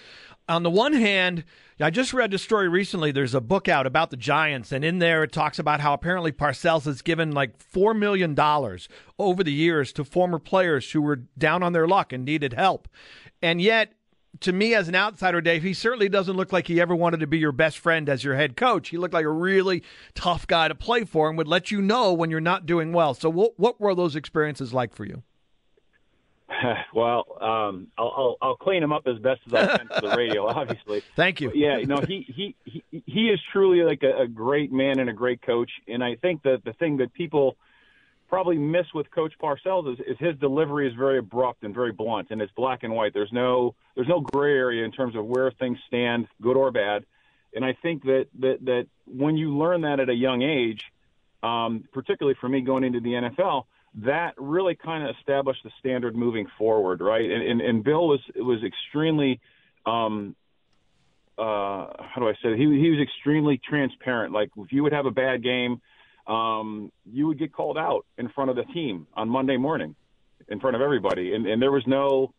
[0.49, 1.45] on the one hand,
[1.81, 3.13] I just read a story recently.
[3.13, 6.33] There's a book out about the Giants, and in there it talks about how apparently
[6.33, 8.39] Parcells has given like $4 million
[9.19, 12.89] over the years to former players who were down on their luck and needed help.
[13.41, 13.95] And yet,
[14.41, 17.27] to me as an outsider, Dave, he certainly doesn't look like he ever wanted to
[17.27, 18.89] be your best friend as your head coach.
[18.89, 19.83] He looked like a really
[20.15, 23.15] tough guy to play for and would let you know when you're not doing well.
[23.15, 25.23] So, what, what were those experiences like for you?
[26.95, 30.17] Well, um, I'll, I'll, I'll clean him up as best as I can for the
[30.17, 31.03] radio, obviously.
[31.17, 31.49] Thank you.
[31.49, 34.99] But yeah, you know, he, he he he is truly like a, a great man
[34.99, 35.71] and a great coach.
[35.89, 37.57] And I think that the thing that people
[38.29, 42.29] probably miss with Coach Parcells is, is his delivery is very abrupt and very blunt,
[42.31, 43.13] and it's black and white.
[43.15, 47.05] There's no there's no gray area in terms of where things stand, good or bad.
[47.55, 50.83] And I think that that that when you learn that at a young age,
[51.43, 56.17] um, particularly for me going into the NFL, that really kind of established the standard
[56.17, 57.31] moving forward, right?
[57.31, 59.41] And and, and Bill was was extremely
[59.87, 60.35] um,
[61.39, 62.59] uh, how do I say it?
[62.59, 64.33] He he was extremely transparent.
[64.33, 65.81] Like if you would have a bad game,
[66.27, 69.95] um, you would get called out in front of the team on Monday morning,
[70.49, 72.33] in front of everybody, and and there was no,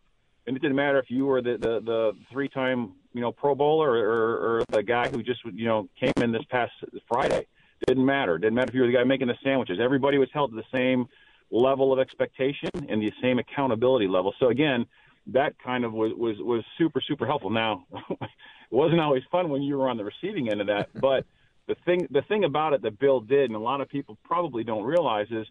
[0.47, 3.55] and it didn't matter if you were the the, the three time you know Pro
[3.55, 6.71] Bowler or, or, the guy who just you know came in this past
[7.07, 7.47] Friday.
[7.87, 8.37] Didn't matter.
[8.37, 9.77] Didn't matter if you were the guy making the sandwiches.
[9.81, 11.07] Everybody was held to the same
[11.51, 14.34] level of expectation and the same accountability level.
[14.39, 14.86] So again,
[15.27, 17.49] that kind of was was was super super helpful.
[17.49, 18.29] Now, it
[18.71, 21.25] wasn't always fun when you were on the receiving end of that, but
[21.67, 24.63] the thing the thing about it that Bill did, and a lot of people probably
[24.63, 25.47] don't realize, is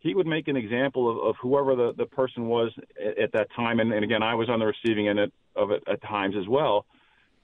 [0.00, 2.72] he would make an example of, of whoever the, the person was
[3.04, 3.80] at, at that time.
[3.80, 5.18] And, and again, I was on the receiving end
[5.56, 6.86] of it at times as well.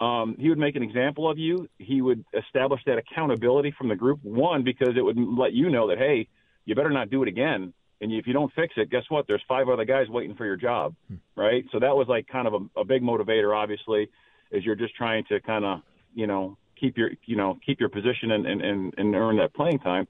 [0.00, 1.68] Um, he would make an example of you.
[1.78, 4.20] He would establish that accountability from the group.
[4.22, 6.28] One, because it would let you know that hey,
[6.64, 7.72] you better not do it again.
[8.00, 9.26] And if you don't fix it, guess what?
[9.26, 11.16] There's five other guys waiting for your job, hmm.
[11.36, 11.64] right?
[11.72, 14.10] So that was like kind of a, a big motivator, obviously,
[14.52, 15.80] as you're just trying to kind of
[16.14, 19.78] you know keep your you know keep your position and and and earn that playing
[19.78, 20.06] time.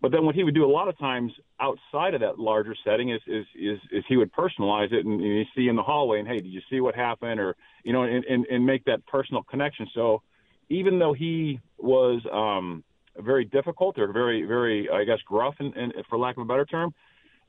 [0.00, 3.10] But then what he would do a lot of times outside of that larger setting
[3.10, 6.20] is is is, is he would personalize it and, and you see in the hallway
[6.20, 9.04] and hey, did you see what happened or you know and, and and make that
[9.06, 9.88] personal connection.
[9.94, 10.22] So
[10.68, 12.84] even though he was um
[13.20, 16.64] very difficult or very very I guess gruff and, and for lack of a better
[16.64, 16.94] term,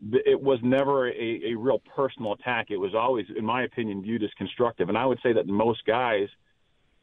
[0.02, 2.68] it was never a, a real personal attack.
[2.70, 4.90] It was always, in my opinion, viewed as constructive.
[4.90, 6.28] And I would say that most guys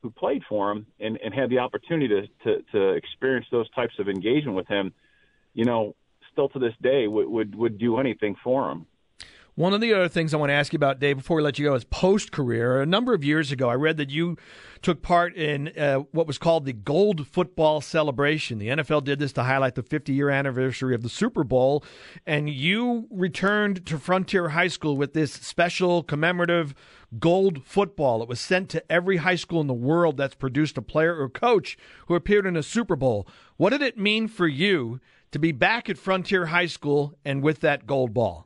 [0.02, 3.94] who played for him and, and had the opportunity to, to, to experience those types
[3.98, 4.92] of engagement with him,
[5.52, 5.94] you know,
[6.32, 8.86] still to this day would, would, would do anything for him.
[9.56, 11.58] One of the other things I want to ask you about, Dave, before we let
[11.58, 12.82] you go, is post career.
[12.82, 14.36] A number of years ago, I read that you
[14.82, 18.58] took part in uh, what was called the Gold Football Celebration.
[18.58, 21.82] The NFL did this to highlight the 50 year anniversary of the Super Bowl,
[22.26, 26.74] and you returned to Frontier High School with this special commemorative
[27.18, 28.22] gold football.
[28.22, 31.30] It was sent to every high school in the world that's produced a player or
[31.30, 33.26] coach who appeared in a Super Bowl.
[33.56, 37.60] What did it mean for you to be back at Frontier High School and with
[37.60, 38.45] that gold ball?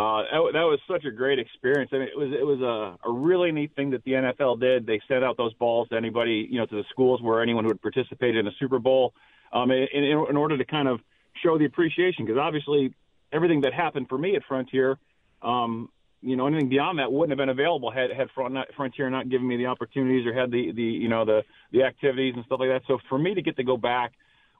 [0.00, 1.90] Uh, that, that was such a great experience.
[1.92, 4.86] I mean, it was it was a, a really neat thing that the NFL did.
[4.86, 7.70] They sent out those balls to anybody, you know, to the schools where anyone who
[7.70, 9.12] had participated in the Super Bowl,
[9.52, 11.00] um, in, in, in order to kind of
[11.42, 12.24] show the appreciation.
[12.24, 12.94] Because obviously,
[13.30, 14.96] everything that happened for me at Frontier,
[15.42, 15.90] um,
[16.22, 18.28] you know, anything beyond that wouldn't have been available had had
[18.74, 22.32] Frontier not given me the opportunities or had the the you know the the activities
[22.36, 22.82] and stuff like that.
[22.86, 24.12] So for me to get to go back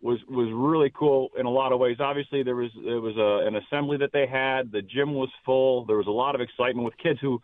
[0.02, 1.98] was was really cool in a lot of ways.
[2.00, 4.72] Obviously, there was there was a, an assembly that they had.
[4.72, 5.84] The gym was full.
[5.84, 7.40] There was a lot of excitement with kids who,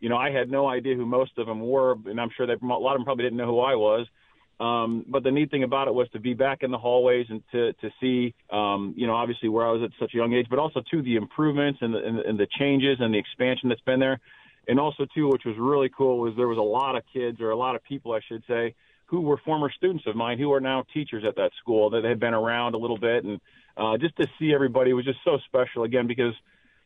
[0.00, 2.62] you know, I had no idea who most of them were, and I'm sure that
[2.62, 4.06] a lot of them probably didn't know who I was.
[4.58, 7.42] Um, but the neat thing about it was to be back in the hallways and
[7.52, 10.48] to to see, um, you know, obviously where I was at such a young age,
[10.50, 13.80] but also to the improvements and the, and, and the changes and the expansion that's
[13.82, 14.20] been there.
[14.68, 17.50] And also too, which was really cool, was there was a lot of kids or
[17.50, 18.74] a lot of people, I should say,
[19.10, 22.20] who were former students of mine who are now teachers at that school that had
[22.20, 23.40] been around a little bit and
[23.76, 26.32] uh, just to see everybody was just so special again because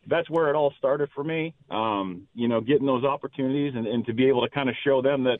[0.07, 4.05] that's where it all started for me um, you know getting those opportunities and, and
[4.07, 5.39] to be able to kind of show them that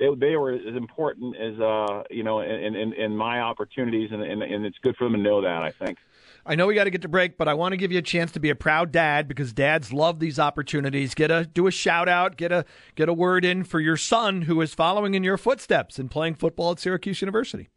[0.00, 4.22] they, they were as important as uh, you know in, in, in my opportunities and,
[4.22, 5.98] and, and it's good for them to know that I think.
[6.46, 8.02] I know we got to get to break, but I want to give you a
[8.02, 11.14] chance to be a proud dad because dads love these opportunities.
[11.14, 14.42] Get a do a shout out, get a get a word in for your son
[14.42, 17.70] who is following in your footsteps and playing football at Syracuse University.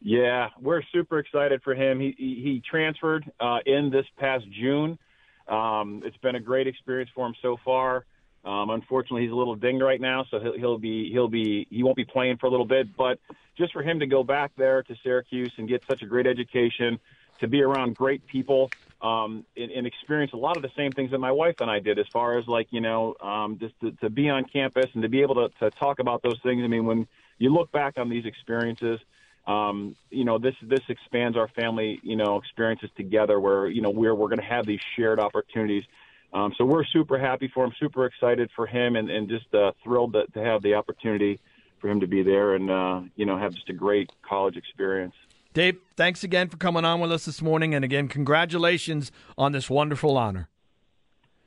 [0.00, 2.00] Yeah, we're super excited for him.
[2.00, 4.98] He he, he transferred uh, in this past June.
[5.46, 8.04] Um, it's been a great experience for him so far.
[8.44, 11.82] Um, unfortunately, he's a little dinged right now, so he'll, he'll be he'll be he
[11.82, 12.96] won't be playing for a little bit.
[12.96, 13.18] But
[13.56, 16.98] just for him to go back there to Syracuse and get such a great education,
[17.40, 21.12] to be around great people um, and, and experience a lot of the same things
[21.12, 23.92] that my wife and I did, as far as like you know, um, just to,
[24.02, 26.62] to be on campus and to be able to, to talk about those things.
[26.64, 27.06] I mean, when
[27.38, 28.98] you look back on these experiences,
[29.46, 33.90] um, you know, this this expands our family, you know, experiences together, where you know
[33.90, 35.84] we're we're going to have these shared opportunities.
[36.32, 39.72] Um, so we're super happy for him, super excited for him, and, and just uh,
[39.82, 41.40] thrilled to, to have the opportunity
[41.80, 45.14] for him to be there and uh, you know have just a great college experience.
[45.54, 47.74] Dave, thanks again for coming on with us this morning.
[47.74, 50.48] And again, congratulations on this wonderful honor.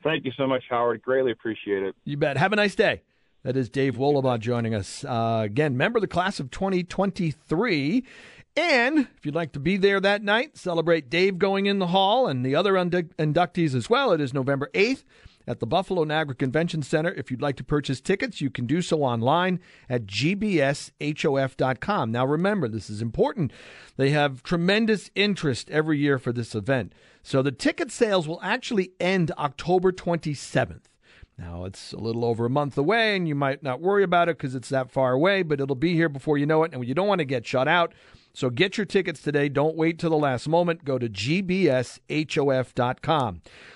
[0.04, 1.02] Thank you so much, Howard.
[1.02, 1.96] Greatly appreciate it.
[2.04, 2.38] You bet.
[2.38, 3.04] Have a nice day.
[3.44, 5.04] That is Dave Wohlabaugh joining us.
[5.04, 8.04] Uh, again, member of the class of 2023.
[8.58, 12.28] And if you'd like to be there that night, celebrate Dave going in the hall
[12.28, 15.04] and the other inductees as well, it is November 8th
[15.48, 17.14] at the Buffalo Niagara Convention Center.
[17.14, 22.12] If you'd like to purchase tickets, you can do so online at gbshof.com.
[22.12, 23.52] Now, remember, this is important.
[23.98, 26.94] They have tremendous interest every year for this event.
[27.24, 30.84] So the ticket sales will actually end October 27th.
[31.38, 34.38] Now, it's a little over a month away, and you might not worry about it
[34.38, 36.94] because it's that far away, but it'll be here before you know it, and you
[36.94, 37.94] don't want to get shut out.
[38.34, 39.50] So get your tickets today.
[39.50, 40.86] Don't wait till the last moment.
[40.86, 41.82] Go to gbshof.com.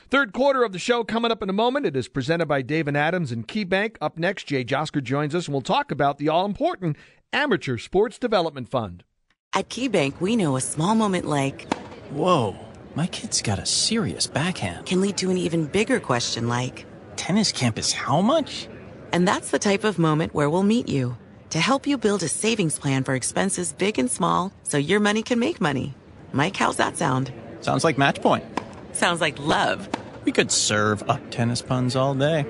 [0.07, 1.85] Third quarter of the show coming up in a moment.
[1.85, 3.97] It is presented by David Adams and KeyBank.
[4.01, 6.95] Up next, Jay Josker joins us, and we'll talk about the all important
[7.33, 9.03] Amateur Sports Development Fund.
[9.53, 11.71] At KeyBank, we know a small moment like,
[12.11, 12.55] Whoa,
[12.95, 16.85] my kid's got a serious backhand, can lead to an even bigger question like,
[17.15, 18.67] tennis campus how much?
[19.11, 21.17] And that's the type of moment where we'll meet you
[21.55, 25.23] to help you build a savings plan for expenses big and small so your money
[25.23, 25.93] can make money.
[26.33, 27.31] Mike, how's that sound?
[27.61, 28.43] Sounds like match point.
[28.91, 29.87] Sounds like love.
[30.25, 32.45] We could serve up tennis puns all day.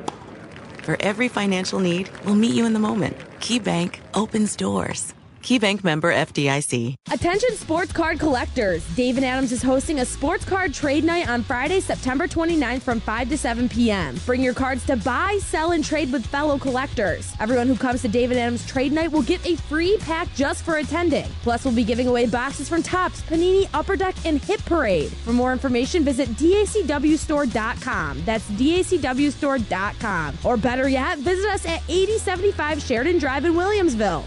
[0.82, 3.16] For every financial need, we'll meet you in the moment.
[3.42, 5.14] KeyBank opens doors.
[5.46, 6.96] KeyBank member FDIC.
[7.12, 8.84] Attention sports card collectors.
[8.96, 13.30] David Adams is hosting a sports card trade night on Friday, September 29th from 5
[13.30, 14.16] to 7 p.m.
[14.26, 17.32] Bring your cards to buy, sell, and trade with fellow collectors.
[17.40, 20.78] Everyone who comes to David Adams trade night will get a free pack just for
[20.78, 21.30] attending.
[21.44, 25.12] Plus, we'll be giving away boxes from Tops, Panini, Upper Deck, and Hit Parade.
[25.12, 28.24] For more information, visit dacwstore.com.
[28.26, 30.38] That's dacwstore.com.
[30.44, 34.26] Or better yet, visit us at 8075 Sheridan Drive in Williamsville.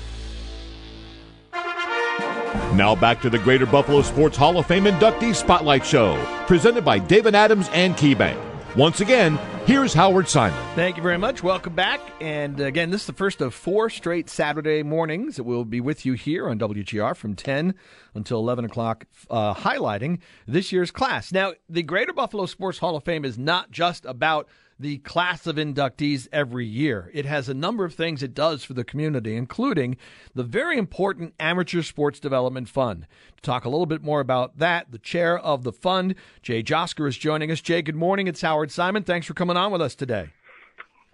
[2.79, 6.17] Now back to the Greater Buffalo Sports Hall of Fame inductee spotlight show,
[6.47, 8.41] presented by David Adams and KeyBank.
[8.77, 10.57] Once again, here's Howard Simon.
[10.77, 11.43] Thank you very much.
[11.43, 11.99] Welcome back.
[12.21, 16.07] And again, this is the first of four straight Saturday mornings that we'll be with
[16.07, 17.75] you here on WGR from 10
[18.15, 21.33] until 11 o'clock, uh, highlighting this year's class.
[21.33, 24.47] Now, the Greater Buffalo Sports Hall of Fame is not just about
[24.79, 27.11] the class of inductees every year.
[27.13, 29.97] It has a number of things it does for the community, including
[30.35, 33.07] the very important Amateur Sports Development Fund.
[33.37, 37.09] To talk a little bit more about that, the chair of the fund, Jay Josker,
[37.09, 37.61] is joining us.
[37.61, 38.29] Jay, good morning.
[38.29, 39.03] It's Howard Simon.
[39.03, 40.31] Thanks for coming on with us today.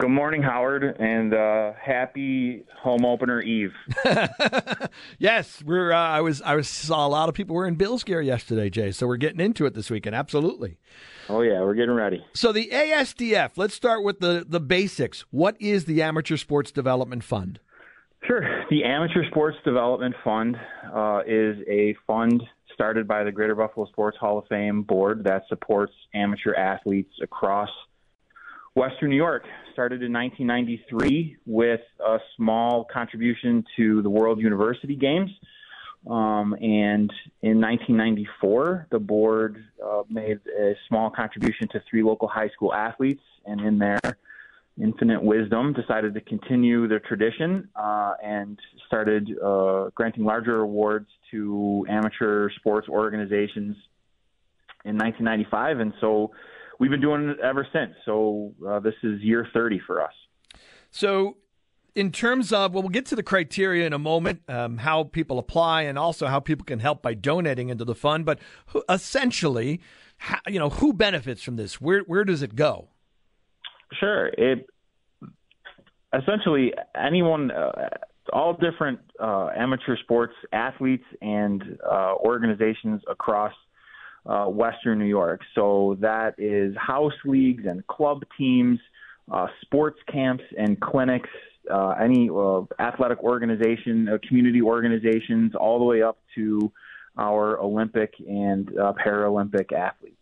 [0.00, 3.72] Good morning, Howard, and uh, happy home opener eve.
[5.18, 5.92] yes, we're.
[5.92, 6.42] Uh, I was.
[6.42, 8.90] I was saw a lot of people wearing Bills gear yesterday, Jay.
[8.90, 10.16] So we're getting into it this weekend.
[10.16, 10.78] Absolutely.
[11.28, 12.24] Oh yeah, we're getting ready.
[12.34, 13.52] So the ASDF.
[13.56, 15.24] Let's start with the the basics.
[15.30, 17.60] What is the Amateur Sports Development Fund?
[18.26, 18.64] Sure.
[18.70, 20.56] The Amateur Sports Development Fund
[20.94, 25.42] uh, is a fund started by the Greater Buffalo Sports Hall of Fame board that
[25.48, 27.68] supports amateur athletes across
[28.74, 35.30] Western New York started in 1993 with a small contribution to the World University Games.
[36.06, 42.50] Um, and in 1994, the board uh, made a small contribution to three local high
[42.50, 44.00] school athletes, and in their
[44.80, 51.86] infinite wisdom, decided to continue their tradition uh, and started uh, granting larger awards to
[51.88, 53.76] amateur sports organizations
[54.84, 55.80] in 1995.
[55.80, 56.32] And so
[56.78, 57.94] we've been doing it ever since.
[58.04, 60.12] So uh, this is year 30 for us.
[60.90, 61.36] So,
[61.94, 65.38] in terms of, well, we'll get to the criteria in a moment, um, how people
[65.38, 68.24] apply, and also how people can help by donating into the fund.
[68.24, 69.80] But who, essentially,
[70.16, 71.80] how, you know, who benefits from this?
[71.80, 72.88] Where where does it go?
[73.92, 74.28] Sure.
[74.28, 74.66] It
[76.12, 77.50] essentially anyone.
[77.50, 77.88] Uh,
[78.32, 83.52] all different uh, amateur sports athletes and uh, organizations across
[84.26, 85.42] uh, Western New York.
[85.54, 88.80] So that is house leagues and club teams,
[89.30, 91.28] uh, sports camps and clinics,
[91.70, 96.72] uh, any uh, athletic organization, uh, community organizations, all the way up to
[97.16, 100.16] our Olympic and uh, Paralympic athletes.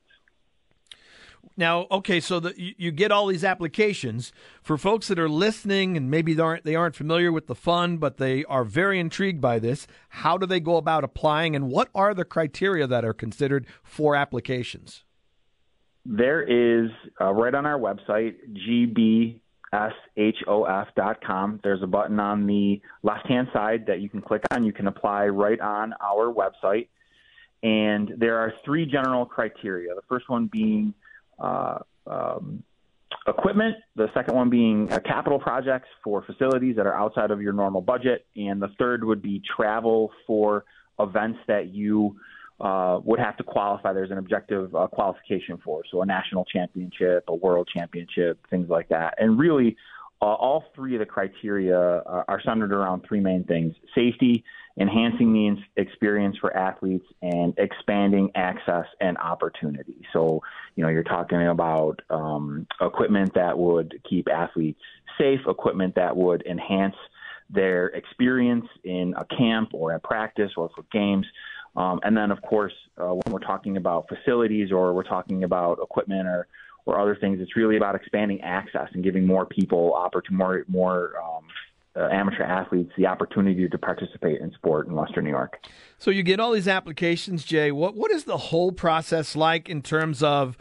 [1.57, 4.33] Now, okay, so the, you, you, get all these applications
[4.63, 8.01] for folks that are listening and maybe they aren't they aren't familiar with the fund,
[8.01, 9.87] but they are very intrigued by this.
[10.09, 14.17] How do they go about applying, and what are the criteria that are considered for
[14.17, 15.05] applications?
[16.07, 16.91] There is
[17.21, 18.35] uh, right on our website
[19.73, 21.61] gbshof.com.
[21.63, 24.65] There's a button on the left hand side that you can click on.
[24.65, 26.89] You can apply right on our website,
[27.63, 29.95] and there are three general criteria.
[29.95, 30.95] The first one being
[31.39, 32.63] uh, um,
[33.27, 37.53] equipment, the second one being uh, capital projects for facilities that are outside of your
[37.53, 40.65] normal budget, and the third would be travel for
[40.99, 42.17] events that you
[42.63, 43.93] uh, would have to qualify.
[43.93, 48.89] There's an objective uh, qualification for, so a national championship, a world championship, things like
[48.91, 49.15] that.
[49.19, 49.77] And really,
[50.23, 54.45] uh, all three of the criteria are, are centered around three main things: safety,
[54.79, 60.01] enhancing the experience for athletes, and expanding access and opportunity.
[60.13, 60.41] So,
[60.77, 64.81] you know, you're talking about um, equipment that would keep athletes
[65.19, 66.95] safe, equipment that would enhance
[67.51, 71.27] their experience in a camp or at practice or for games.
[71.75, 75.79] Um, and then, of course, uh, when we're talking about facilities or we're talking about
[75.83, 76.47] equipment or
[76.85, 77.41] or other things.
[77.41, 81.45] It's really about expanding access and giving more people opportunity, more more um,
[81.95, 85.59] uh, amateur athletes the opportunity to participate in sport in Western New York.
[85.99, 87.71] So you get all these applications, Jay.
[87.71, 90.57] What what is the whole process like in terms of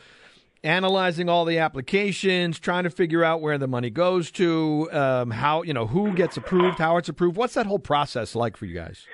[0.64, 5.64] analyzing all the applications, trying to figure out where the money goes to, um, how
[5.64, 7.36] you know who gets approved, how it's approved?
[7.36, 9.06] What's that whole process like for you guys?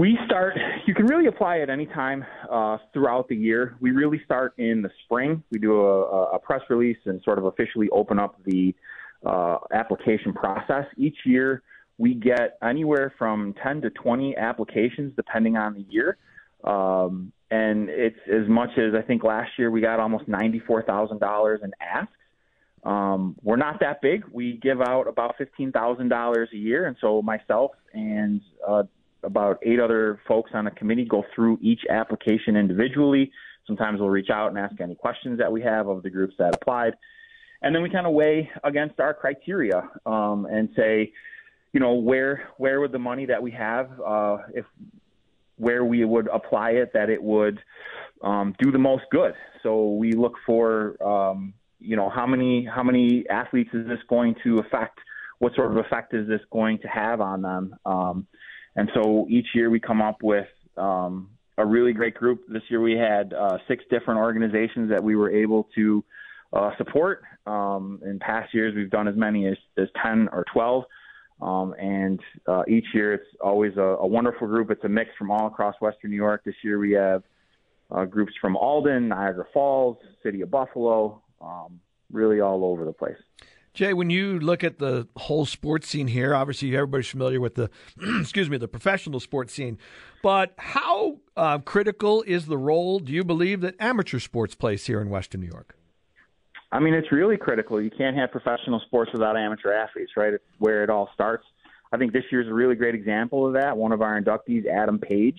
[0.00, 0.54] We start,
[0.86, 3.76] you can really apply at any time uh, throughout the year.
[3.80, 5.42] We really start in the spring.
[5.50, 8.74] We do a, a press release and sort of officially open up the
[9.26, 10.86] uh, application process.
[10.96, 11.62] Each year,
[11.98, 16.16] we get anywhere from 10 to 20 applications depending on the year.
[16.64, 21.72] Um, and it's as much as I think last year we got almost $94,000 in
[21.78, 22.12] asks.
[22.84, 24.24] Um, we're not that big.
[24.32, 26.86] We give out about $15,000 a year.
[26.86, 28.84] And so myself and uh,
[29.22, 33.30] about eight other folks on a committee go through each application individually.
[33.66, 36.54] Sometimes we'll reach out and ask any questions that we have of the groups that
[36.54, 36.94] applied.
[37.62, 41.12] And then we kind of weigh against our criteria um, and say,
[41.72, 44.64] you know, where where would the money that we have, uh, if
[45.56, 47.60] where we would apply it, that it would
[48.22, 49.34] um, do the most good.
[49.62, 54.34] So we look for, um, you know, how many how many athletes is this going
[54.42, 54.98] to affect?
[55.38, 57.74] What sort of effect is this going to have on them?
[58.76, 60.46] And so each year we come up with
[60.76, 62.44] um, a really great group.
[62.48, 66.04] This year we had uh, six different organizations that we were able to
[66.52, 67.22] uh, support.
[67.46, 70.84] Um, in past years, we've done as many as, as 10 or 12.
[71.42, 74.70] Um, and uh, each year it's always a, a, wonderful group.
[74.70, 76.42] It's a mix from all across Western New York.
[76.44, 77.22] This year we have
[77.90, 81.80] uh, groups from Alden, Niagara Falls, City of Buffalo, um,
[82.12, 83.16] really all over the place.
[83.72, 87.70] Jay, when you look at the whole sports scene here, obviously everybody's familiar with the,
[88.20, 89.78] excuse me, the professional sports scene.
[90.22, 95.00] But how uh, critical is the role, do you believe, that amateur sports plays here
[95.00, 95.76] in Western New York?
[96.72, 97.80] I mean, it's really critical.
[97.80, 100.34] You can't have professional sports without amateur athletes, right?
[100.34, 101.44] It's where it all starts.
[101.92, 103.76] I think this year's a really great example of that.
[103.76, 105.38] One of our inductees, Adam Page,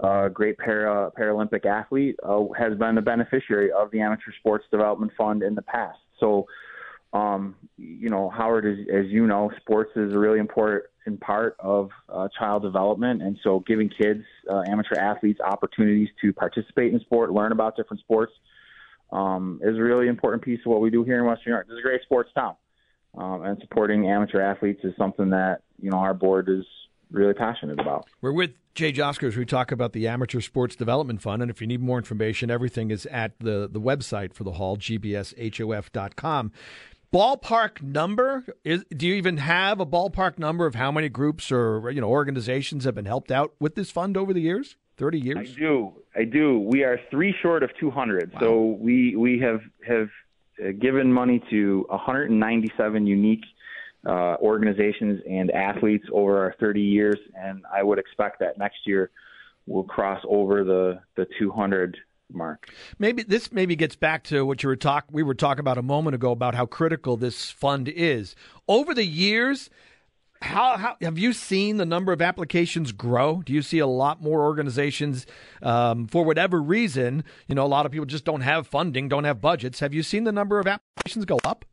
[0.00, 5.10] a great para, Paralympic athlete, uh, has been a beneficiary of the Amateur Sports Development
[5.16, 5.98] Fund in the past.
[6.20, 6.46] So
[7.12, 10.84] um, you know, Howard, as, as you know, sports is a really important
[11.20, 16.92] part of uh, child development, and so giving kids, uh, amateur athletes, opportunities to participate
[16.92, 18.32] in sport, learn about different sports,
[19.12, 21.68] um, is a really important piece of what we do here in Western New York.
[21.68, 22.56] This is a great sports town,
[23.16, 26.64] um, and supporting amateur athletes is something that you know our board is
[27.12, 28.06] really passionate about.
[28.20, 29.36] We're with Jay Joskers.
[29.36, 32.90] We talk about the Amateur Sports Development Fund, and if you need more information, everything
[32.90, 36.52] is at the the website for the hall, gbshof.com
[37.12, 38.44] ballpark number?
[38.64, 42.08] Is do you even have a ballpark number of how many groups or you know
[42.08, 44.76] organizations have been helped out with this fund over the years?
[44.98, 45.36] 30 years?
[45.56, 45.92] i do.
[46.14, 46.58] I do.
[46.60, 48.40] We are three short of 200 wow.
[48.40, 50.08] so we we have have
[50.64, 53.44] uh, given money to 197 unique
[54.06, 57.18] uh, organizations and athletes over our 30 years.
[57.34, 59.10] And i would expect that next year
[59.66, 61.96] we'll cross over the the 200
[62.32, 62.70] mark.
[62.98, 65.82] Maybe this maybe gets back to what you were talk we were talking about a
[65.82, 68.34] moment ago about how critical this fund is.
[68.68, 69.70] Over the years,
[70.42, 73.42] how, how have you seen the number of applications grow?
[73.44, 75.26] Do you see a lot more organizations
[75.62, 77.24] um, for whatever reason?
[77.46, 79.80] You know, a lot of people just don't have funding, don't have budgets.
[79.80, 81.64] Have you seen the number of applications go up?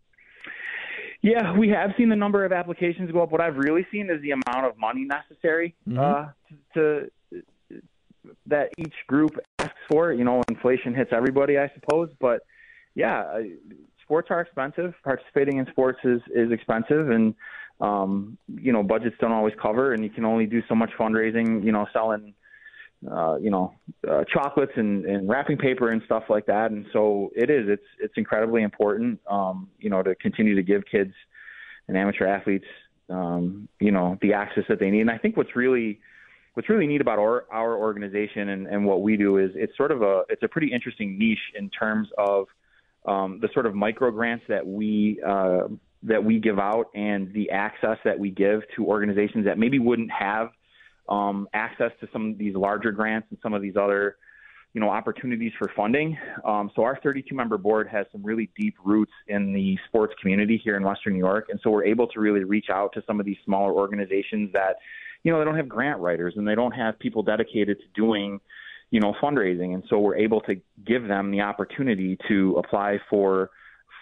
[1.21, 3.31] Yeah, we have seen the number of applications go up.
[3.31, 5.99] What I've really seen is the amount of money necessary mm-hmm.
[5.99, 6.25] uh,
[6.73, 7.09] to
[8.47, 9.37] that each group
[9.91, 10.13] for.
[10.13, 12.09] You know, inflation hits everybody, I suppose.
[12.19, 12.41] But
[12.95, 13.41] yeah,
[14.01, 14.93] sports are expensive.
[15.03, 17.33] Participating in sports is is expensive, and
[17.81, 21.63] um, you know, budgets don't always cover, and you can only do so much fundraising.
[21.63, 22.33] You know, selling.
[23.11, 23.73] Uh, you know,
[24.09, 26.71] uh, chocolates and, and wrapping paper and stuff like that.
[26.71, 27.67] And so it is.
[27.67, 29.19] It's it's incredibly important.
[29.29, 31.11] Um, you know, to continue to give kids
[31.89, 32.65] and amateur athletes,
[33.09, 35.01] um, you know, the access that they need.
[35.01, 35.99] And I think what's really
[36.53, 39.91] what's really neat about our, our organization and, and what we do is it's sort
[39.91, 42.47] of a it's a pretty interesting niche in terms of
[43.05, 45.63] um, the sort of micro grants that we uh,
[46.03, 50.11] that we give out and the access that we give to organizations that maybe wouldn't
[50.11, 50.49] have
[51.09, 54.17] um, access to some of these larger grants and some of these other
[54.73, 56.17] you know, opportunities for funding.
[56.43, 60.59] Um, so our 32 member board has some really deep roots in the sports community
[60.63, 63.19] here in Western New York, and so we're able to really reach out to some
[63.19, 64.77] of these smaller organizations that,
[65.23, 68.39] you know, they don't have grant writers and they don't have people dedicated to doing,
[68.91, 70.55] you know, fundraising, and so we're able to
[70.85, 73.49] give them the opportunity to apply for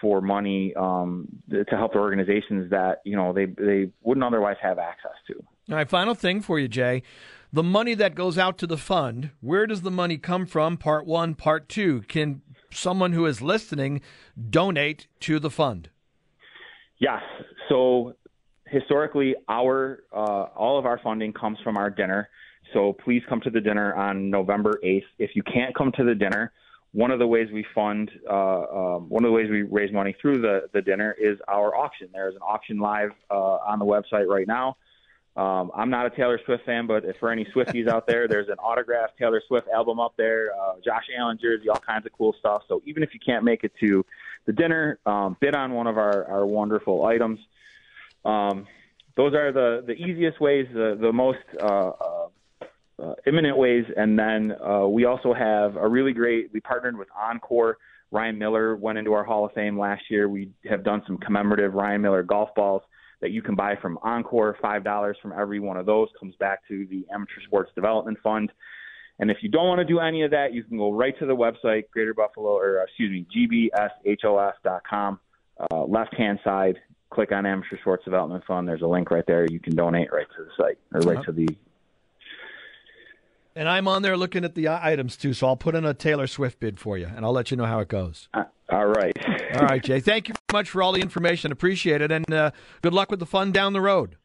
[0.00, 4.78] for money um, to help the organizations that you know they they wouldn't otherwise have
[4.78, 5.34] access to.
[5.70, 7.02] All right, final thing for you, Jay.
[7.52, 10.76] The money that goes out to the fund, where does the money come from?
[10.76, 12.02] Part one, part two.
[12.08, 12.42] Can
[12.72, 14.00] someone who is listening
[14.50, 15.90] donate to the fund?
[16.98, 17.20] Yes.
[17.68, 18.14] So
[18.72, 22.28] historically, our uh, all of our funding comes from our dinner.
[22.72, 25.02] So please come to the dinner on November 8th.
[25.18, 26.52] If you can't come to the dinner,
[26.92, 30.14] one of the ways we fund, uh, um, one of the ways we raise money
[30.20, 32.08] through the, the dinner is our auction.
[32.12, 34.76] There's an auction live uh, on the website right now.
[35.34, 38.48] Um, I'm not a Taylor Swift fan, but if for any Swifties out there, there's
[38.48, 42.34] an autographed Taylor Swift album up there, uh, Josh Allen jersey, all kinds of cool
[42.38, 42.62] stuff.
[42.68, 44.04] So even if you can't make it to
[44.44, 47.38] the dinner, um, bid on one of our, our wonderful items.
[48.24, 48.66] Um,
[49.16, 52.28] those are the, the easiest ways, the, the most uh, uh,
[53.02, 53.84] uh, imminent ways.
[53.96, 57.78] And then uh, we also have a really great, we partnered with Encore.
[58.10, 60.28] Ryan Miller went into our Hall of Fame last year.
[60.28, 62.82] We have done some commemorative Ryan Miller golf balls
[63.22, 64.56] that you can buy from Encore.
[64.60, 68.52] Five dollars from every one of those comes back to the Amateur Sports Development Fund.
[69.18, 71.26] And if you don't want to do any of that, you can go right to
[71.26, 73.70] the website, Greater Buffalo, or uh, excuse me,
[74.04, 75.20] gbshof.com.
[75.70, 76.78] Uh, left hand side,
[77.12, 78.66] click on Amateur Sports Development Fund.
[78.66, 79.46] There's a link right there.
[79.46, 81.26] You can donate right to the site or right uh-huh.
[81.26, 81.48] to the.
[83.54, 86.26] And I'm on there looking at the items too, so I'll put in a Taylor
[86.26, 88.28] Swift bid for you, and I'll let you know how it goes.
[88.32, 89.12] Uh, all right.
[89.54, 90.00] all right, Jay.
[90.00, 91.52] Thank you much for all the information.
[91.52, 92.50] Appreciate it, and uh,
[92.80, 94.16] good luck with the fun down the road.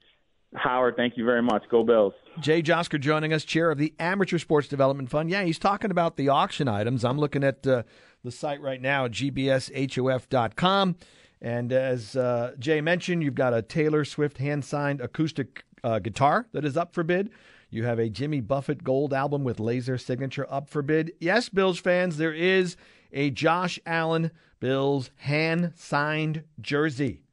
[0.55, 1.63] Howard, thank you very much.
[1.69, 2.13] Go Bills.
[2.39, 5.29] Jay Josker joining us, chair of the Amateur Sports Development Fund.
[5.29, 7.03] Yeah, he's talking about the auction items.
[7.03, 7.83] I'm looking at uh,
[8.23, 10.95] the site right now, gbshof.com.
[11.41, 16.47] And as uh, Jay mentioned, you've got a Taylor Swift hand signed acoustic uh, guitar
[16.53, 17.29] that is up for bid.
[17.69, 21.11] You have a Jimmy Buffett gold album with laser signature up for bid.
[21.19, 22.77] Yes, Bills fans, there is
[23.11, 27.23] a Josh Allen Bills hand signed jersey.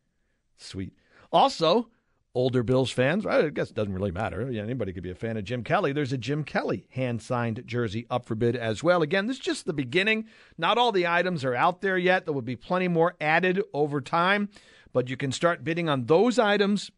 [0.57, 0.92] Sweet.
[1.32, 1.88] Also,
[2.35, 4.41] older Bills fans, I guess it doesn't really matter.
[4.41, 5.93] Anybody could be a fan of Jim Kelly.
[5.93, 9.03] There's a Jim Kelly hand signed jersey up for bid as well.
[9.03, 10.26] Again, this is just the beginning.
[10.59, 12.24] Not all the items are out there yet.
[12.24, 14.49] There will be plenty more added over time,
[14.93, 16.91] but you can start bidding on those items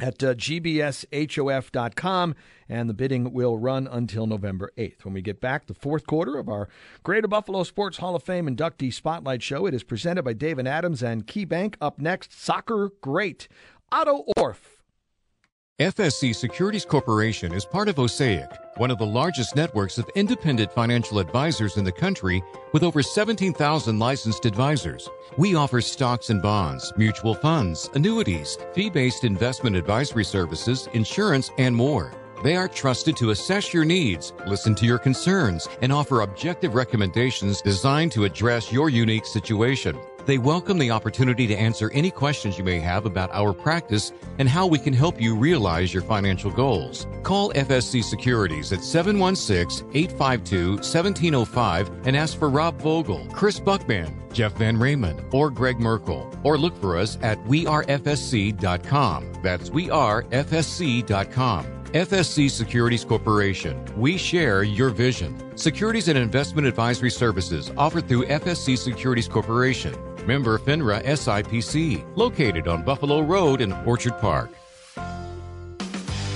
[0.00, 2.34] at uh, gbshof.com,
[2.68, 5.04] and the bidding will run until November 8th.
[5.04, 6.68] When we get back, the fourth quarter of our
[7.02, 9.66] Greater Buffalo Sports Hall of Fame inductee spotlight show.
[9.66, 11.74] It is presented by David Adams and KeyBank.
[11.80, 13.48] Up next, Soccer Great,
[13.90, 14.82] Otto Orf.
[15.80, 21.20] FSC Securities Corporation is part of Osaic, one of the largest networks of independent financial
[21.20, 25.08] advisors in the country with over 17,000 licensed advisors.
[25.38, 32.12] We offer stocks and bonds, mutual funds, annuities, fee-based investment advisory services, insurance, and more.
[32.44, 37.62] They are trusted to assess your needs, listen to your concerns, and offer objective recommendations
[37.62, 39.98] designed to address your unique situation.
[40.28, 44.46] They welcome the opportunity to answer any questions you may have about our practice and
[44.46, 47.06] how we can help you realize your financial goals.
[47.22, 54.52] Call FSC Securities at 716 852 1705 and ask for Rob Vogel, Chris Buckman, Jeff
[54.58, 56.30] Van Raymond, or Greg Merkel.
[56.44, 59.32] Or look for us at wearefsc.com.
[59.42, 61.64] That's wearefsc.com.
[61.92, 63.82] FSC Securities Corporation.
[63.96, 65.56] We share your vision.
[65.56, 69.94] Securities and investment advisory services offered through FSC Securities Corporation.
[70.28, 74.50] Member FINRA SIPC, located on Buffalo Road in Orchard Park.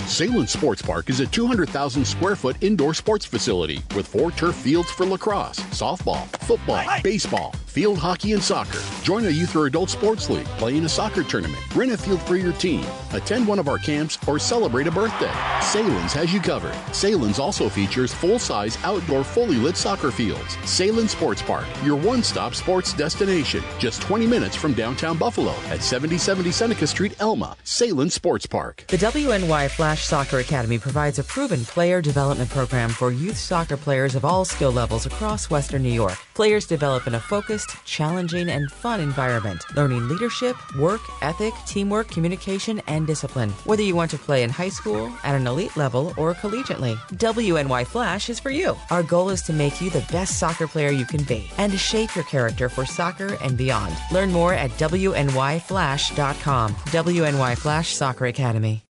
[0.06, 4.90] Sahlen Sports Park is a 200,000 square foot indoor sports facility with four turf fields
[4.90, 8.80] for lacrosse, softball, football, baseball, field hockey, and soccer.
[9.02, 12.20] Join a youth or adult sports league, play in a soccer tournament, rent a field
[12.22, 15.32] for your team, attend one of our camps, or celebrate a birthday.
[15.60, 16.74] Sahlen's has you covered.
[16.92, 20.56] Sahlen's also features full size outdoor fully lit soccer fields.
[20.64, 25.82] Sahlen Sports Park, your one stop sports destination, just 20 minutes from downtown Buffalo at
[25.82, 27.56] 7070 Seneca Street, Elma.
[27.64, 28.84] Sahlen Sports Park.
[28.88, 34.14] The WNY Flash Soccer Academy provides a proven player development program for youth soccer players
[34.14, 36.18] of all skill levels across Western New York.
[36.34, 42.80] Players develop in a focused, challenging, and fun environment, learning leadership, work ethic, teamwork, communication,
[42.86, 43.50] and discipline.
[43.64, 47.86] Whether you want to play in high school, at an elite level, or collegiately, WNY
[47.86, 48.76] Flash is for you.
[48.90, 51.78] Our goal is to make you the best soccer player you can be and to
[51.78, 53.94] shape your character for soccer and beyond.
[54.10, 56.74] Learn more at WNYFlash.com.
[56.74, 58.84] WNY Flash Soccer Academy.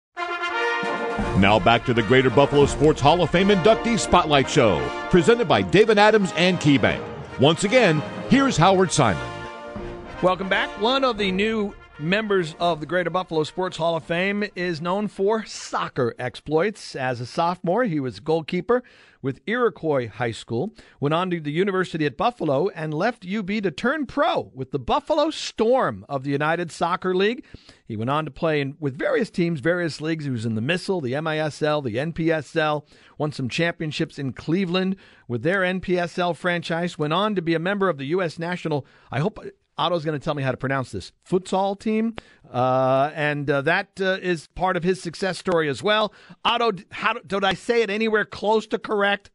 [1.39, 5.63] Now back to the Greater Buffalo Sports Hall of Fame inductee spotlight show, presented by
[5.63, 7.20] David Adams and KeyBank.
[7.41, 9.27] Once again, here's Howard Simon.
[10.23, 10.69] Welcome back.
[10.79, 15.09] One of the new members of the Greater Buffalo Sports Hall of Fame is known
[15.09, 16.95] for soccer exploits.
[16.95, 18.83] As a sophomore, he was goalkeeper
[19.23, 23.71] with Iroquois High School, went on to the University at Buffalo, and left UB to
[23.71, 27.45] turn pro with the Buffalo Storm of the United Soccer League.
[27.87, 30.25] He went on to play in, with various teams, various leagues.
[30.25, 32.85] He was in the Missile, the MISL, the NPSL,
[33.19, 34.97] won some championships in Cleveland
[35.29, 38.39] with their NPSL franchise, went on to be a member of the U.S.
[38.39, 39.39] national, I hope
[39.81, 42.15] Otto's going to tell me how to pronounce this futsal team,
[42.53, 46.13] uh, and uh, that uh, is part of his success story as well.
[46.45, 49.31] Otto, how did I say it anywhere close to correct?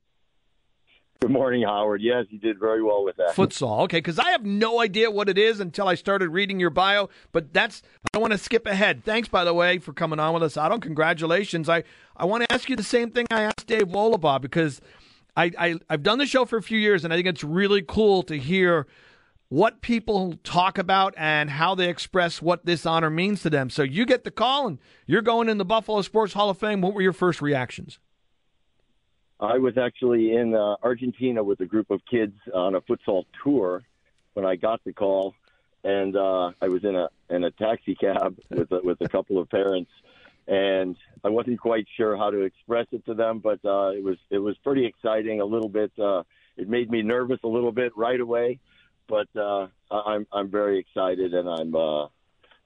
[1.19, 2.03] Good morning, Howard.
[2.03, 3.29] Yes, you did very well with that.
[3.29, 6.69] Futsal, okay, because I have no idea what it is until I started reading your
[6.69, 7.09] bio.
[7.31, 9.03] But that's I don't want to skip ahead.
[9.03, 10.77] Thanks, by the way, for coming on with us, Otto.
[10.77, 11.69] Congratulations.
[11.69, 11.83] I
[12.15, 14.79] I want to ask you the same thing I asked Dave Wohlabaugh because
[15.35, 17.81] I, I I've done the show for a few years, and I think it's really
[17.81, 18.85] cool to hear
[19.49, 23.69] what people talk about and how they express what this honor means to them.
[23.69, 26.81] So you get the call and you're going in the Buffalo Sports Hall of Fame.
[26.81, 27.99] What were your first reactions?
[29.39, 33.83] I was actually in uh, Argentina with a group of kids on a futsal tour
[34.33, 35.35] when I got the call,
[35.83, 39.37] and uh, I was in a in a taxi cab with a, with a couple
[39.37, 39.91] of parents,
[40.47, 44.17] and I wasn't quite sure how to express it to them, but uh, it was
[44.29, 45.41] it was pretty exciting.
[45.41, 46.23] A little bit, uh,
[46.55, 48.59] it made me nervous a little bit right away
[49.07, 52.03] but uh, I'm I'm very excited and I'm uh,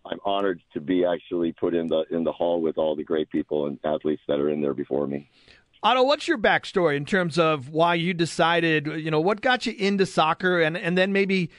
[0.06, 3.30] I'm honored to be actually put in the in the hall with all the great
[3.30, 5.30] people and athletes that are in there before me.
[5.82, 9.74] Otto, what's your backstory in terms of why you decided, you know, what got you
[9.78, 11.50] into soccer and, and then maybe,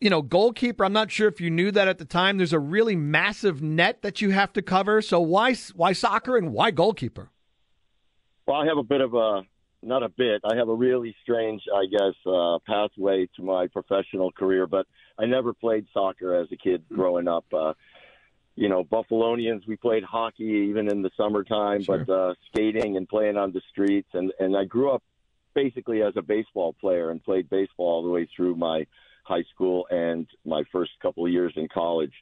[0.00, 0.82] you know, goalkeeper?
[0.82, 2.38] I'm not sure if you knew that at the time.
[2.38, 5.02] There's a really massive net that you have to cover.
[5.02, 7.30] So why why soccer and why goalkeeper?
[8.46, 9.42] Well, I have a bit of a
[9.82, 10.42] not a bit.
[10.44, 14.86] I have a really strange, I guess, uh, pathway to my professional career, but
[15.18, 17.44] I never played soccer as a kid growing up.
[17.52, 17.74] Uh,
[18.56, 22.04] you know, Buffalonians, we played hockey even in the summertime, sure.
[22.04, 24.08] but uh, skating and playing on the streets.
[24.12, 25.02] And, and I grew up
[25.54, 28.86] basically as a baseball player and played baseball all the way through my
[29.24, 32.12] high school and my first couple of years in college.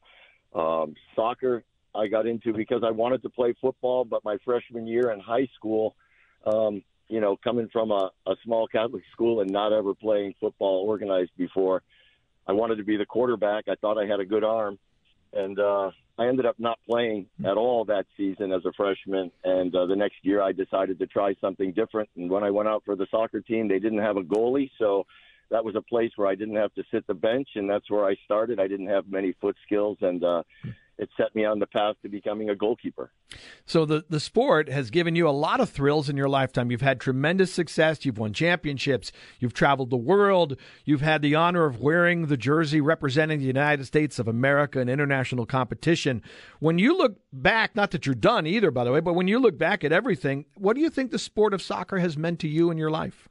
[0.55, 5.11] Um, soccer, I got into because I wanted to play football, but my freshman year
[5.11, 5.97] in high school,
[6.47, 10.85] um, you know, coming from a, a small Catholic school and not ever playing football
[10.87, 11.83] organized before,
[12.47, 13.65] I wanted to be the quarterback.
[13.69, 14.79] I thought I had a good arm,
[15.33, 19.31] and uh, I ended up not playing at all that season as a freshman.
[19.45, 22.09] And uh, the next year, I decided to try something different.
[22.17, 25.05] And when I went out for the soccer team, they didn't have a goalie, so
[25.51, 28.05] that was a place where I didn't have to sit the bench, and that's where
[28.05, 28.61] I started.
[28.61, 30.43] I didn't have many foot skills, and uh,
[30.99, 33.13] it set me on the path to becoming a goalkeeper.
[33.65, 36.71] So the the sport has given you a lot of thrills in your lifetime.
[36.71, 38.05] You've had tremendous success.
[38.05, 39.13] You've won championships.
[39.39, 40.57] You've traveled the world.
[40.85, 44.89] You've had the honor of wearing the jersey representing the United States of America in
[44.89, 46.23] international competition.
[46.59, 49.39] When you look back, not that you're done either, by the way, but when you
[49.39, 52.49] look back at everything, what do you think the sport of soccer has meant to
[52.49, 53.29] you in your life?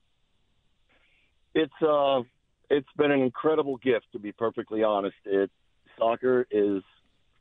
[1.54, 2.22] It's uh,
[2.70, 5.16] it's been an incredible gift, to be perfectly honest.
[5.26, 5.50] It
[5.98, 6.84] soccer is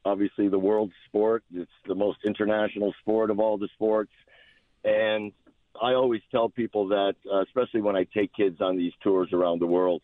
[0.07, 1.43] obviously the world sport.
[1.53, 4.13] It's the most international sport of all the sports.
[4.85, 5.33] And
[5.83, 9.61] I always tell people that, uh, especially when I take kids on these tours around
[9.61, 10.03] the world,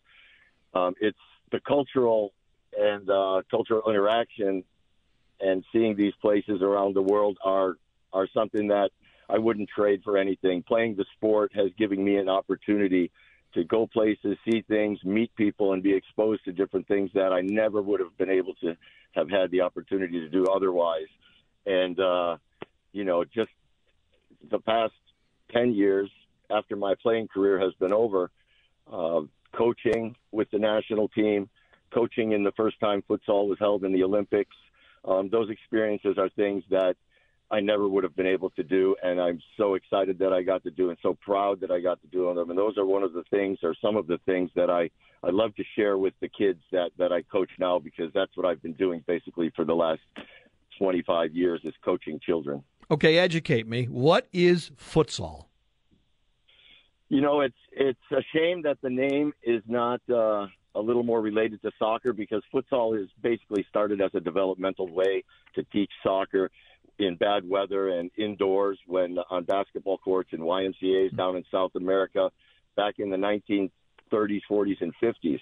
[0.75, 1.17] um, it's
[1.53, 2.33] the cultural
[2.77, 4.65] and uh, cultural interaction
[5.41, 7.77] and seeing these places around the world are
[8.13, 8.91] are something that
[9.29, 10.63] I wouldn't trade for anything.
[10.63, 13.11] Playing the sport has given me an opportunity
[13.55, 17.41] to go places, see things, meet people, and be exposed to different things that I
[17.43, 18.77] never would have been able to
[19.13, 21.09] have had the opportunity to do otherwise.
[21.67, 22.37] And, uh,
[22.93, 23.51] you know, just
[24.51, 24.95] the past
[25.53, 26.11] 10 years
[26.51, 28.31] after my playing career has been over,
[28.91, 29.21] uh,
[29.53, 31.49] coaching with the national team,
[31.93, 34.57] coaching in the first time futsal was held in the Olympics.
[35.05, 36.97] Um, those experiences are things that
[37.53, 38.97] I never would have been able to do.
[39.03, 42.01] And I'm so excited that I got to do and so proud that I got
[42.01, 42.49] to do them.
[42.49, 44.89] And those are one of the things or some of the things that I,
[45.23, 48.47] I love to share with the kids that, that I coach now because that's what
[48.47, 50.01] I've been doing basically for the last
[50.79, 52.65] 25 years is coaching children.
[52.91, 53.85] Okay, educate me.
[53.85, 55.45] What is futsal?
[57.11, 61.21] You know, it's it's a shame that the name is not uh, a little more
[61.21, 65.23] related to soccer because futsal is basically started as a developmental way
[65.55, 66.51] to teach soccer
[66.99, 72.31] in bad weather and indoors when on basketball courts in YMCA's down in South America
[72.77, 75.41] back in the 1930s, 40s, and 50s.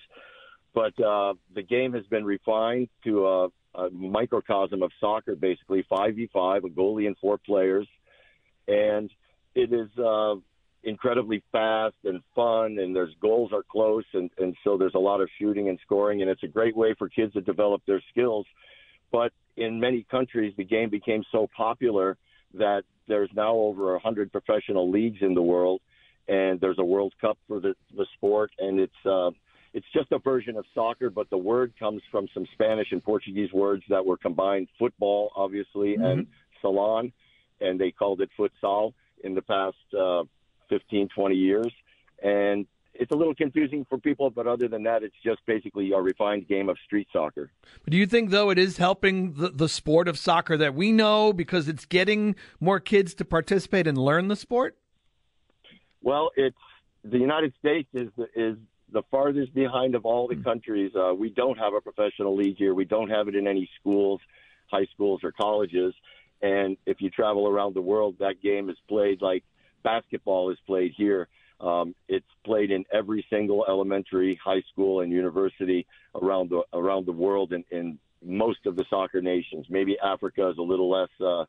[0.75, 6.59] But uh, the game has been refined to a, a microcosm of soccer, basically 5v5,
[6.59, 7.89] a goalie and four players.
[8.69, 9.11] and
[9.55, 10.37] it is uh,
[10.83, 15.21] incredibly fast and fun, and there's goals are close, and, and so there's a lot
[15.21, 18.47] of shooting and scoring, and it's a great way for kids to develop their skills.
[19.13, 22.17] But in many countries, the game became so popular
[22.55, 25.81] that there's now over 100 professional leagues in the world,
[26.29, 29.31] and there's a World Cup for the, the sport, and it's uh,
[29.73, 33.53] it's just a version of soccer, but the word comes from some Spanish and Portuguese
[33.53, 36.05] words that were combined: football, obviously, mm-hmm.
[36.05, 36.27] and
[36.61, 37.13] salon,
[37.61, 40.25] and they called it futsal in the past uh,
[40.71, 41.73] 15, 20 years,
[42.23, 42.67] and
[43.01, 46.47] it's a little confusing for people, but other than that, it's just basically a refined
[46.47, 47.51] game of street soccer.
[47.83, 50.93] But do you think, though, it is helping the, the sport of soccer that we
[50.93, 54.77] know because it's getting more kids to participate and learn the sport?
[56.03, 56.59] Well, it's
[57.03, 58.59] the United States is the, is
[58.93, 60.43] the farthest behind of all the hmm.
[60.43, 60.93] countries.
[60.95, 62.75] Uh, we don't have a professional league here.
[62.75, 64.21] We don't have it in any schools,
[64.71, 65.95] high schools, or colleges.
[66.43, 69.43] And if you travel around the world, that game is played like
[69.83, 71.29] basketball is played here.
[71.61, 77.13] Um, it's played in every single elementary, high school, and university around the around the
[77.13, 79.67] world, in, in most of the soccer nations.
[79.69, 81.45] Maybe Africa is a little less uh,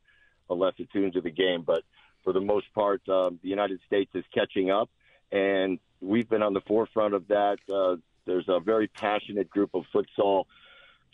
[0.53, 1.83] less attuned to the game, but
[2.23, 4.89] for the most part, uh, the United States is catching up,
[5.31, 7.57] and we've been on the forefront of that.
[7.73, 7.95] Uh,
[8.25, 10.45] there's a very passionate group of futsal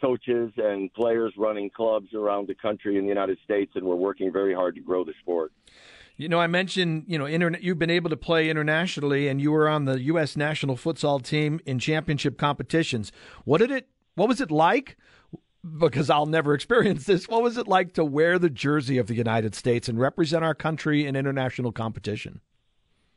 [0.01, 4.31] coaches and players running clubs around the country in the United States, and we're working
[4.31, 5.51] very hard to grow the sport.
[6.17, 9.51] You know, I mentioned, you know, internet, you've been able to play internationally and you
[9.51, 10.35] were on the U.S.
[10.35, 13.11] national futsal team in championship competitions.
[13.45, 14.97] What did it, what was it like?
[15.79, 17.27] Because I'll never experience this.
[17.27, 20.55] What was it like to wear the jersey of the United States and represent our
[20.55, 22.41] country in international competition?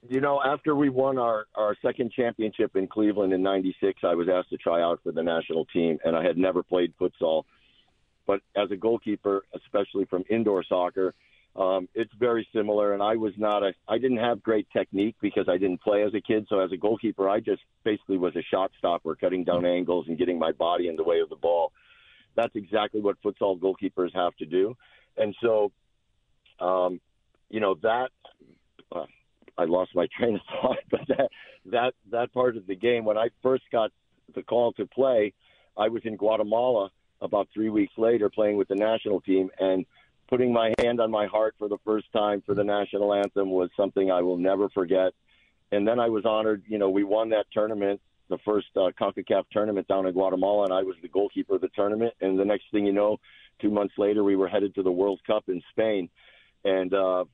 [0.07, 4.29] You know, after we won our, our second championship in Cleveland in 96, I was
[4.29, 7.45] asked to try out for the national team, and I had never played futsal.
[8.27, 11.15] But as a goalkeeper, especially from indoor soccer,
[11.57, 13.73] um, it's very similar, and I was not a.
[13.89, 16.47] I didn't have great technique because I didn't play as a kid.
[16.49, 20.17] So as a goalkeeper, I just basically was a shot stopper, cutting down angles and
[20.17, 21.73] getting my body in the way of the ball.
[22.37, 24.77] That's exactly what futsal goalkeepers have to do,
[25.17, 25.73] and so,
[26.61, 27.01] um,
[27.49, 28.11] you know that.
[28.93, 29.07] Uh,
[29.59, 31.31] I lost my train of thought, but that
[31.67, 33.91] that that part of the game when I first got
[34.35, 35.33] the call to play,
[35.77, 36.91] I was in Guatemala
[37.21, 39.85] about three weeks later playing with the national team and
[40.31, 43.69] putting my hand on my heart for the first time for the national anthem was
[43.77, 45.13] something I will never forget.
[45.73, 46.63] And then I was honored.
[46.69, 50.73] You know, we won that tournament, the first uh, CONCACAF tournament down in Guatemala, and
[50.73, 52.15] I was the goalkeeper of the tournament.
[52.21, 53.19] And the next thing you know,
[53.61, 56.09] two months later, we were headed to the World Cup in Spain.
[56.65, 57.25] And, uh,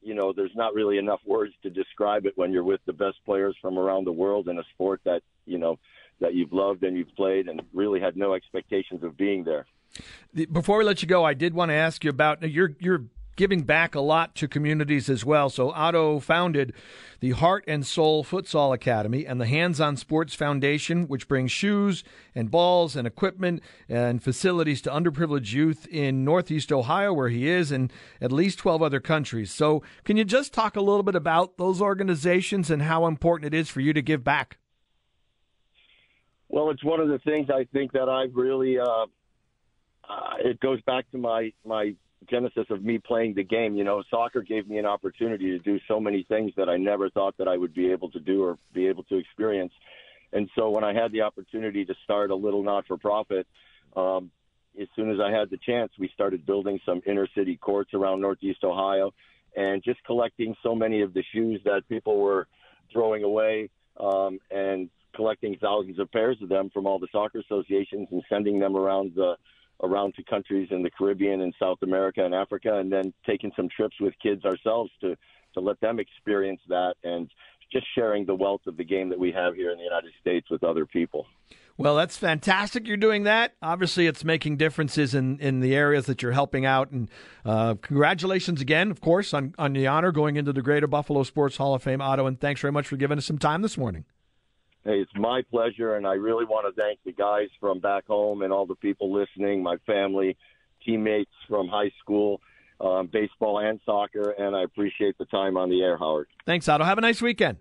[0.00, 3.18] you know, there's not really enough words to describe it when you're with the best
[3.24, 5.78] players from around the world in a sport that, you know,
[6.20, 9.66] that you've loved and you've played and really had no expectations of being there.
[10.50, 13.04] Before we let you go, I did want to ask you about you're you're
[13.36, 15.48] giving back a lot to communities as well.
[15.48, 16.72] So Otto founded
[17.20, 22.04] the Heart and Soul Futsal Academy and the Hands on Sports Foundation, which brings shoes
[22.34, 27.72] and balls and equipment and facilities to underprivileged youth in Northeast Ohio, where he is,
[27.72, 29.50] and at least 12 other countries.
[29.50, 33.58] So, can you just talk a little bit about those organizations and how important it
[33.58, 34.58] is for you to give back?
[36.48, 39.06] Well, it's one of the things I think that I've really uh,
[40.12, 41.94] uh, it goes back to my my
[42.30, 43.74] genesis of me playing the game.
[43.74, 47.10] You know, soccer gave me an opportunity to do so many things that I never
[47.10, 49.72] thought that I would be able to do or be able to experience.
[50.32, 53.46] And so when I had the opportunity to start a little not for profit,
[53.96, 54.30] um,
[54.80, 58.20] as soon as I had the chance, we started building some inner city courts around
[58.20, 59.12] Northeast Ohio
[59.54, 62.46] and just collecting so many of the shoes that people were
[62.90, 63.68] throwing away
[64.00, 68.58] um, and collecting thousands of pairs of them from all the soccer associations and sending
[68.58, 69.36] them around the
[69.82, 73.68] around to countries in the Caribbean and South America and Africa, and then taking some
[73.68, 75.16] trips with kids ourselves to
[75.54, 77.28] to let them experience that and
[77.70, 80.48] just sharing the wealth of the game that we have here in the United States
[80.50, 81.26] with other people.
[81.78, 82.86] Well, that's fantastic.
[82.86, 83.54] You're doing that.
[83.62, 86.90] Obviously, it's making differences in, in the areas that you're helping out.
[86.90, 87.10] And
[87.46, 91.56] uh, congratulations again, of course, on, on the honor going into the Greater Buffalo Sports
[91.56, 92.26] Hall of Fame, Otto.
[92.26, 94.04] And thanks very much for giving us some time this morning.
[94.84, 98.42] Hey, it's my pleasure, and I really want to thank the guys from back home
[98.42, 100.36] and all the people listening, my family,
[100.84, 102.40] teammates from high school,
[102.80, 106.26] um, baseball and soccer, and I appreciate the time on the air, Howard.
[106.46, 106.82] Thanks, Otto.
[106.82, 107.58] Have a nice weekend.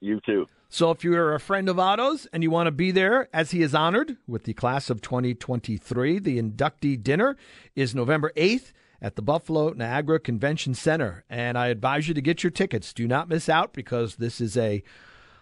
[0.00, 0.46] You too.
[0.70, 3.60] So, if you're a friend of Otto's and you want to be there as he
[3.60, 7.36] is honored with the class of 2023, the inductee dinner
[7.74, 11.24] is November 8th at the Buffalo Niagara Convention Center.
[11.28, 12.94] And I advise you to get your tickets.
[12.94, 14.82] Do not miss out because this is a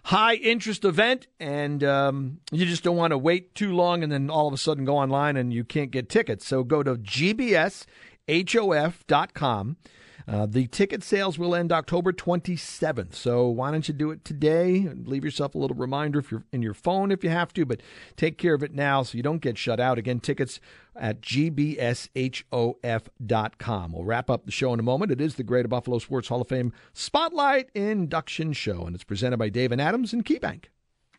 [0.05, 4.29] high interest event, and um, you just don't want to wait too long and then
[4.29, 6.45] all of a sudden go online and you can't get tickets.
[6.45, 7.87] So go to gbshof.com.
[10.27, 13.13] Uh, the ticket sales will end October 27th.
[13.13, 14.89] So why don't you do it today?
[15.03, 17.81] Leave yourself a little reminder if you're in your phone if you have to, but
[18.15, 19.97] take care of it now so you don't get shut out.
[19.97, 20.59] Again, tickets
[20.95, 22.51] at gbshof.com.
[23.91, 25.11] We'll wrap up the show in a moment.
[25.11, 29.37] It is the Greater Buffalo Sports Hall of Fame Spotlight Induction Show, and it's presented
[29.37, 30.65] by David Adams and KeyBank.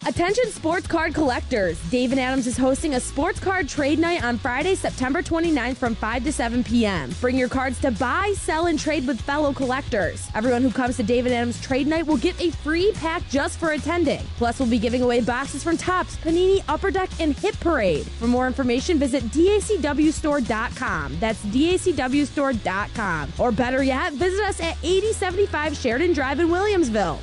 [0.04, 1.80] Attention sports card collectors.
[1.90, 6.24] David Adams is hosting a sports card trade night on Friday, September 29th from 5
[6.24, 7.10] to 7 p.m.
[7.20, 10.28] Bring your cards to buy, sell, and trade with fellow collectors.
[10.34, 13.70] Everyone who comes to David Adams trade night will get a free pack just for
[13.72, 14.20] attending.
[14.36, 18.06] Plus, we'll be giving away boxes from Tops, Panini, Upper Deck, and Hit Parade.
[18.06, 21.16] For more information, visit dacwstore.com.
[21.18, 23.32] That's dacwstore.com.
[23.38, 27.18] Or better yet, visit us at 8075 Sheridan Drive in Williamsville.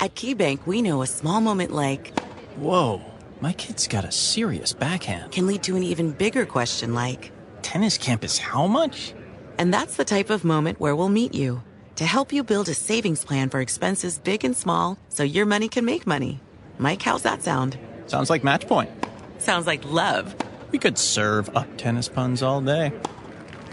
[0.00, 2.18] At KeyBank, we know a small moment like,
[2.56, 3.02] Whoa,
[3.42, 5.30] my kid's got a serious backhand.
[5.32, 7.30] can lead to an even bigger question like,
[7.60, 9.12] Tennis campus, how much?
[9.58, 11.62] And that's the type of moment where we'll meet you
[11.96, 15.68] to help you build a savings plan for expenses big and small so your money
[15.68, 16.40] can make money.
[16.78, 17.78] Mike, how's that sound?
[18.06, 18.88] Sounds like match point.
[19.36, 20.34] Sounds like love.
[20.70, 22.90] We could serve up tennis puns all day.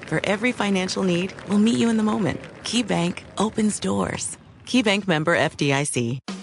[0.07, 2.41] For every financial need, we'll meet you in the moment.
[2.63, 4.37] KeyBank opens doors.
[4.67, 6.36] KeyBank member FDIC.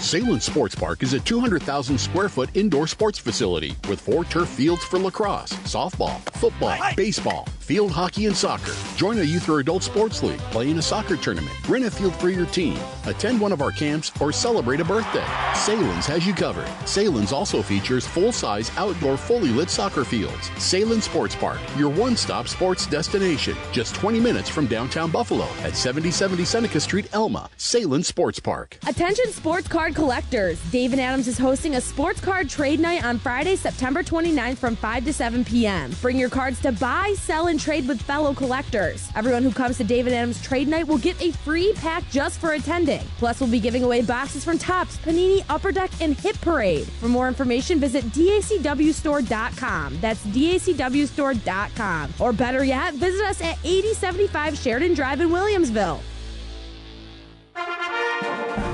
[0.00, 4.84] Sahlen Sports Park is a 200,000 square foot indoor sports facility with four turf fields
[4.84, 8.72] for lacrosse, softball, football, baseball, field hockey, and soccer.
[8.96, 12.14] Join a youth or adult sports league, play in a soccer tournament, rent a field
[12.16, 15.24] for your team, attend one of our camps, or celebrate a birthday.
[15.54, 16.66] Sahlen's has you covered.
[16.84, 20.50] Sahlen's also features full size outdoor fully lit soccer fields.
[20.50, 25.74] Sahlen Sports Park, your one stop sports destination, just 20 minutes from downtown Buffalo at
[25.74, 27.48] 7070 Seneca Street, Elma.
[27.56, 28.78] Sahlen Sports Park.
[28.86, 30.60] Attention sports card collectors.
[30.72, 35.04] David Adams is hosting a sports card trade night on Friday, September 29th from 5
[35.04, 35.92] to 7 p.m.
[36.02, 39.08] Bring your cards to buy, sell, and trade with fellow collectors.
[39.14, 42.54] Everyone who comes to David Adams trade night will get a free pack just for
[42.54, 43.02] attending.
[43.18, 46.88] Plus, we'll be giving away boxes from Tops, Panini, Upper Deck, and Hit Parade.
[46.98, 49.98] For more information, visit dacwstore.com.
[50.00, 52.14] That's dacwstore.com.
[52.18, 56.00] Or better yet, visit us at 8075 Sheridan Drive in Williamsville.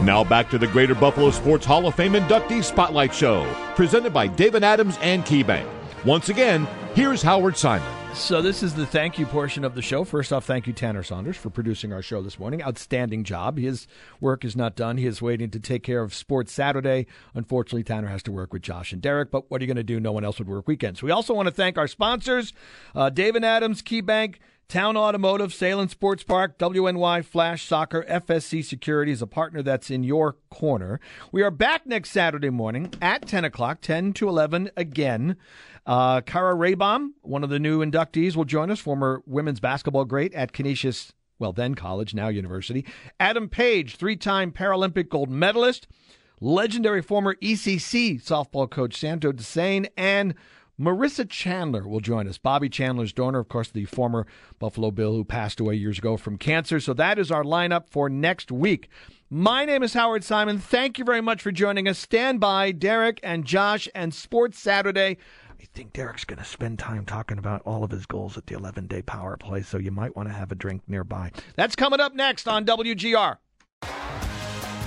[0.02, 3.44] Now back to the Greater Buffalo Sports Hall of Fame inductee spotlight show,
[3.76, 5.66] presented by David Adams and KeyBank.
[6.04, 7.88] Once again, here's Howard Simon.
[8.14, 10.04] So this is the thank you portion of the show.
[10.04, 12.62] First off, thank you Tanner Saunders for producing our show this morning.
[12.62, 13.56] Outstanding job.
[13.56, 13.86] His
[14.20, 14.98] work is not done.
[14.98, 17.06] He is waiting to take care of Sports Saturday.
[17.32, 19.30] Unfortunately, Tanner has to work with Josh and Derek.
[19.30, 19.98] But what are you going to do?
[19.98, 21.02] No one else would work weekends.
[21.02, 22.52] We also want to thank our sponsors:
[22.94, 24.34] uh, David Adams, KeyBank.
[24.72, 30.02] Town Automotive, Sahlen Sports Park, WNY Flash Soccer, FSC Security is a partner that's in
[30.02, 30.98] your corner.
[31.30, 35.36] We are back next Saturday morning at 10 o'clock, 10 to 11 again.
[35.84, 40.32] Uh, Kara Raybom, one of the new inductees, will join us, former women's basketball great
[40.32, 42.86] at Canisius, well, then college, now university.
[43.20, 45.86] Adam Page, three time Paralympic gold medalist,
[46.40, 50.34] legendary former ECC softball coach Santo Desane, and
[50.80, 52.38] Marissa Chandler will join us.
[52.38, 54.26] Bobby Chandler's daughter, of course, the former
[54.58, 56.80] Buffalo Bill who passed away years ago from cancer.
[56.80, 58.88] So that is our lineup for next week.
[59.30, 60.58] My name is Howard Simon.
[60.58, 61.98] Thank you very much for joining us.
[61.98, 65.18] Stand by, Derek and Josh and Sports Saturday.
[65.60, 68.56] I think Derek's going to spend time talking about all of his goals at the
[68.56, 71.30] 11 day power play, so you might want to have a drink nearby.
[71.54, 73.36] That's coming up next on WGR.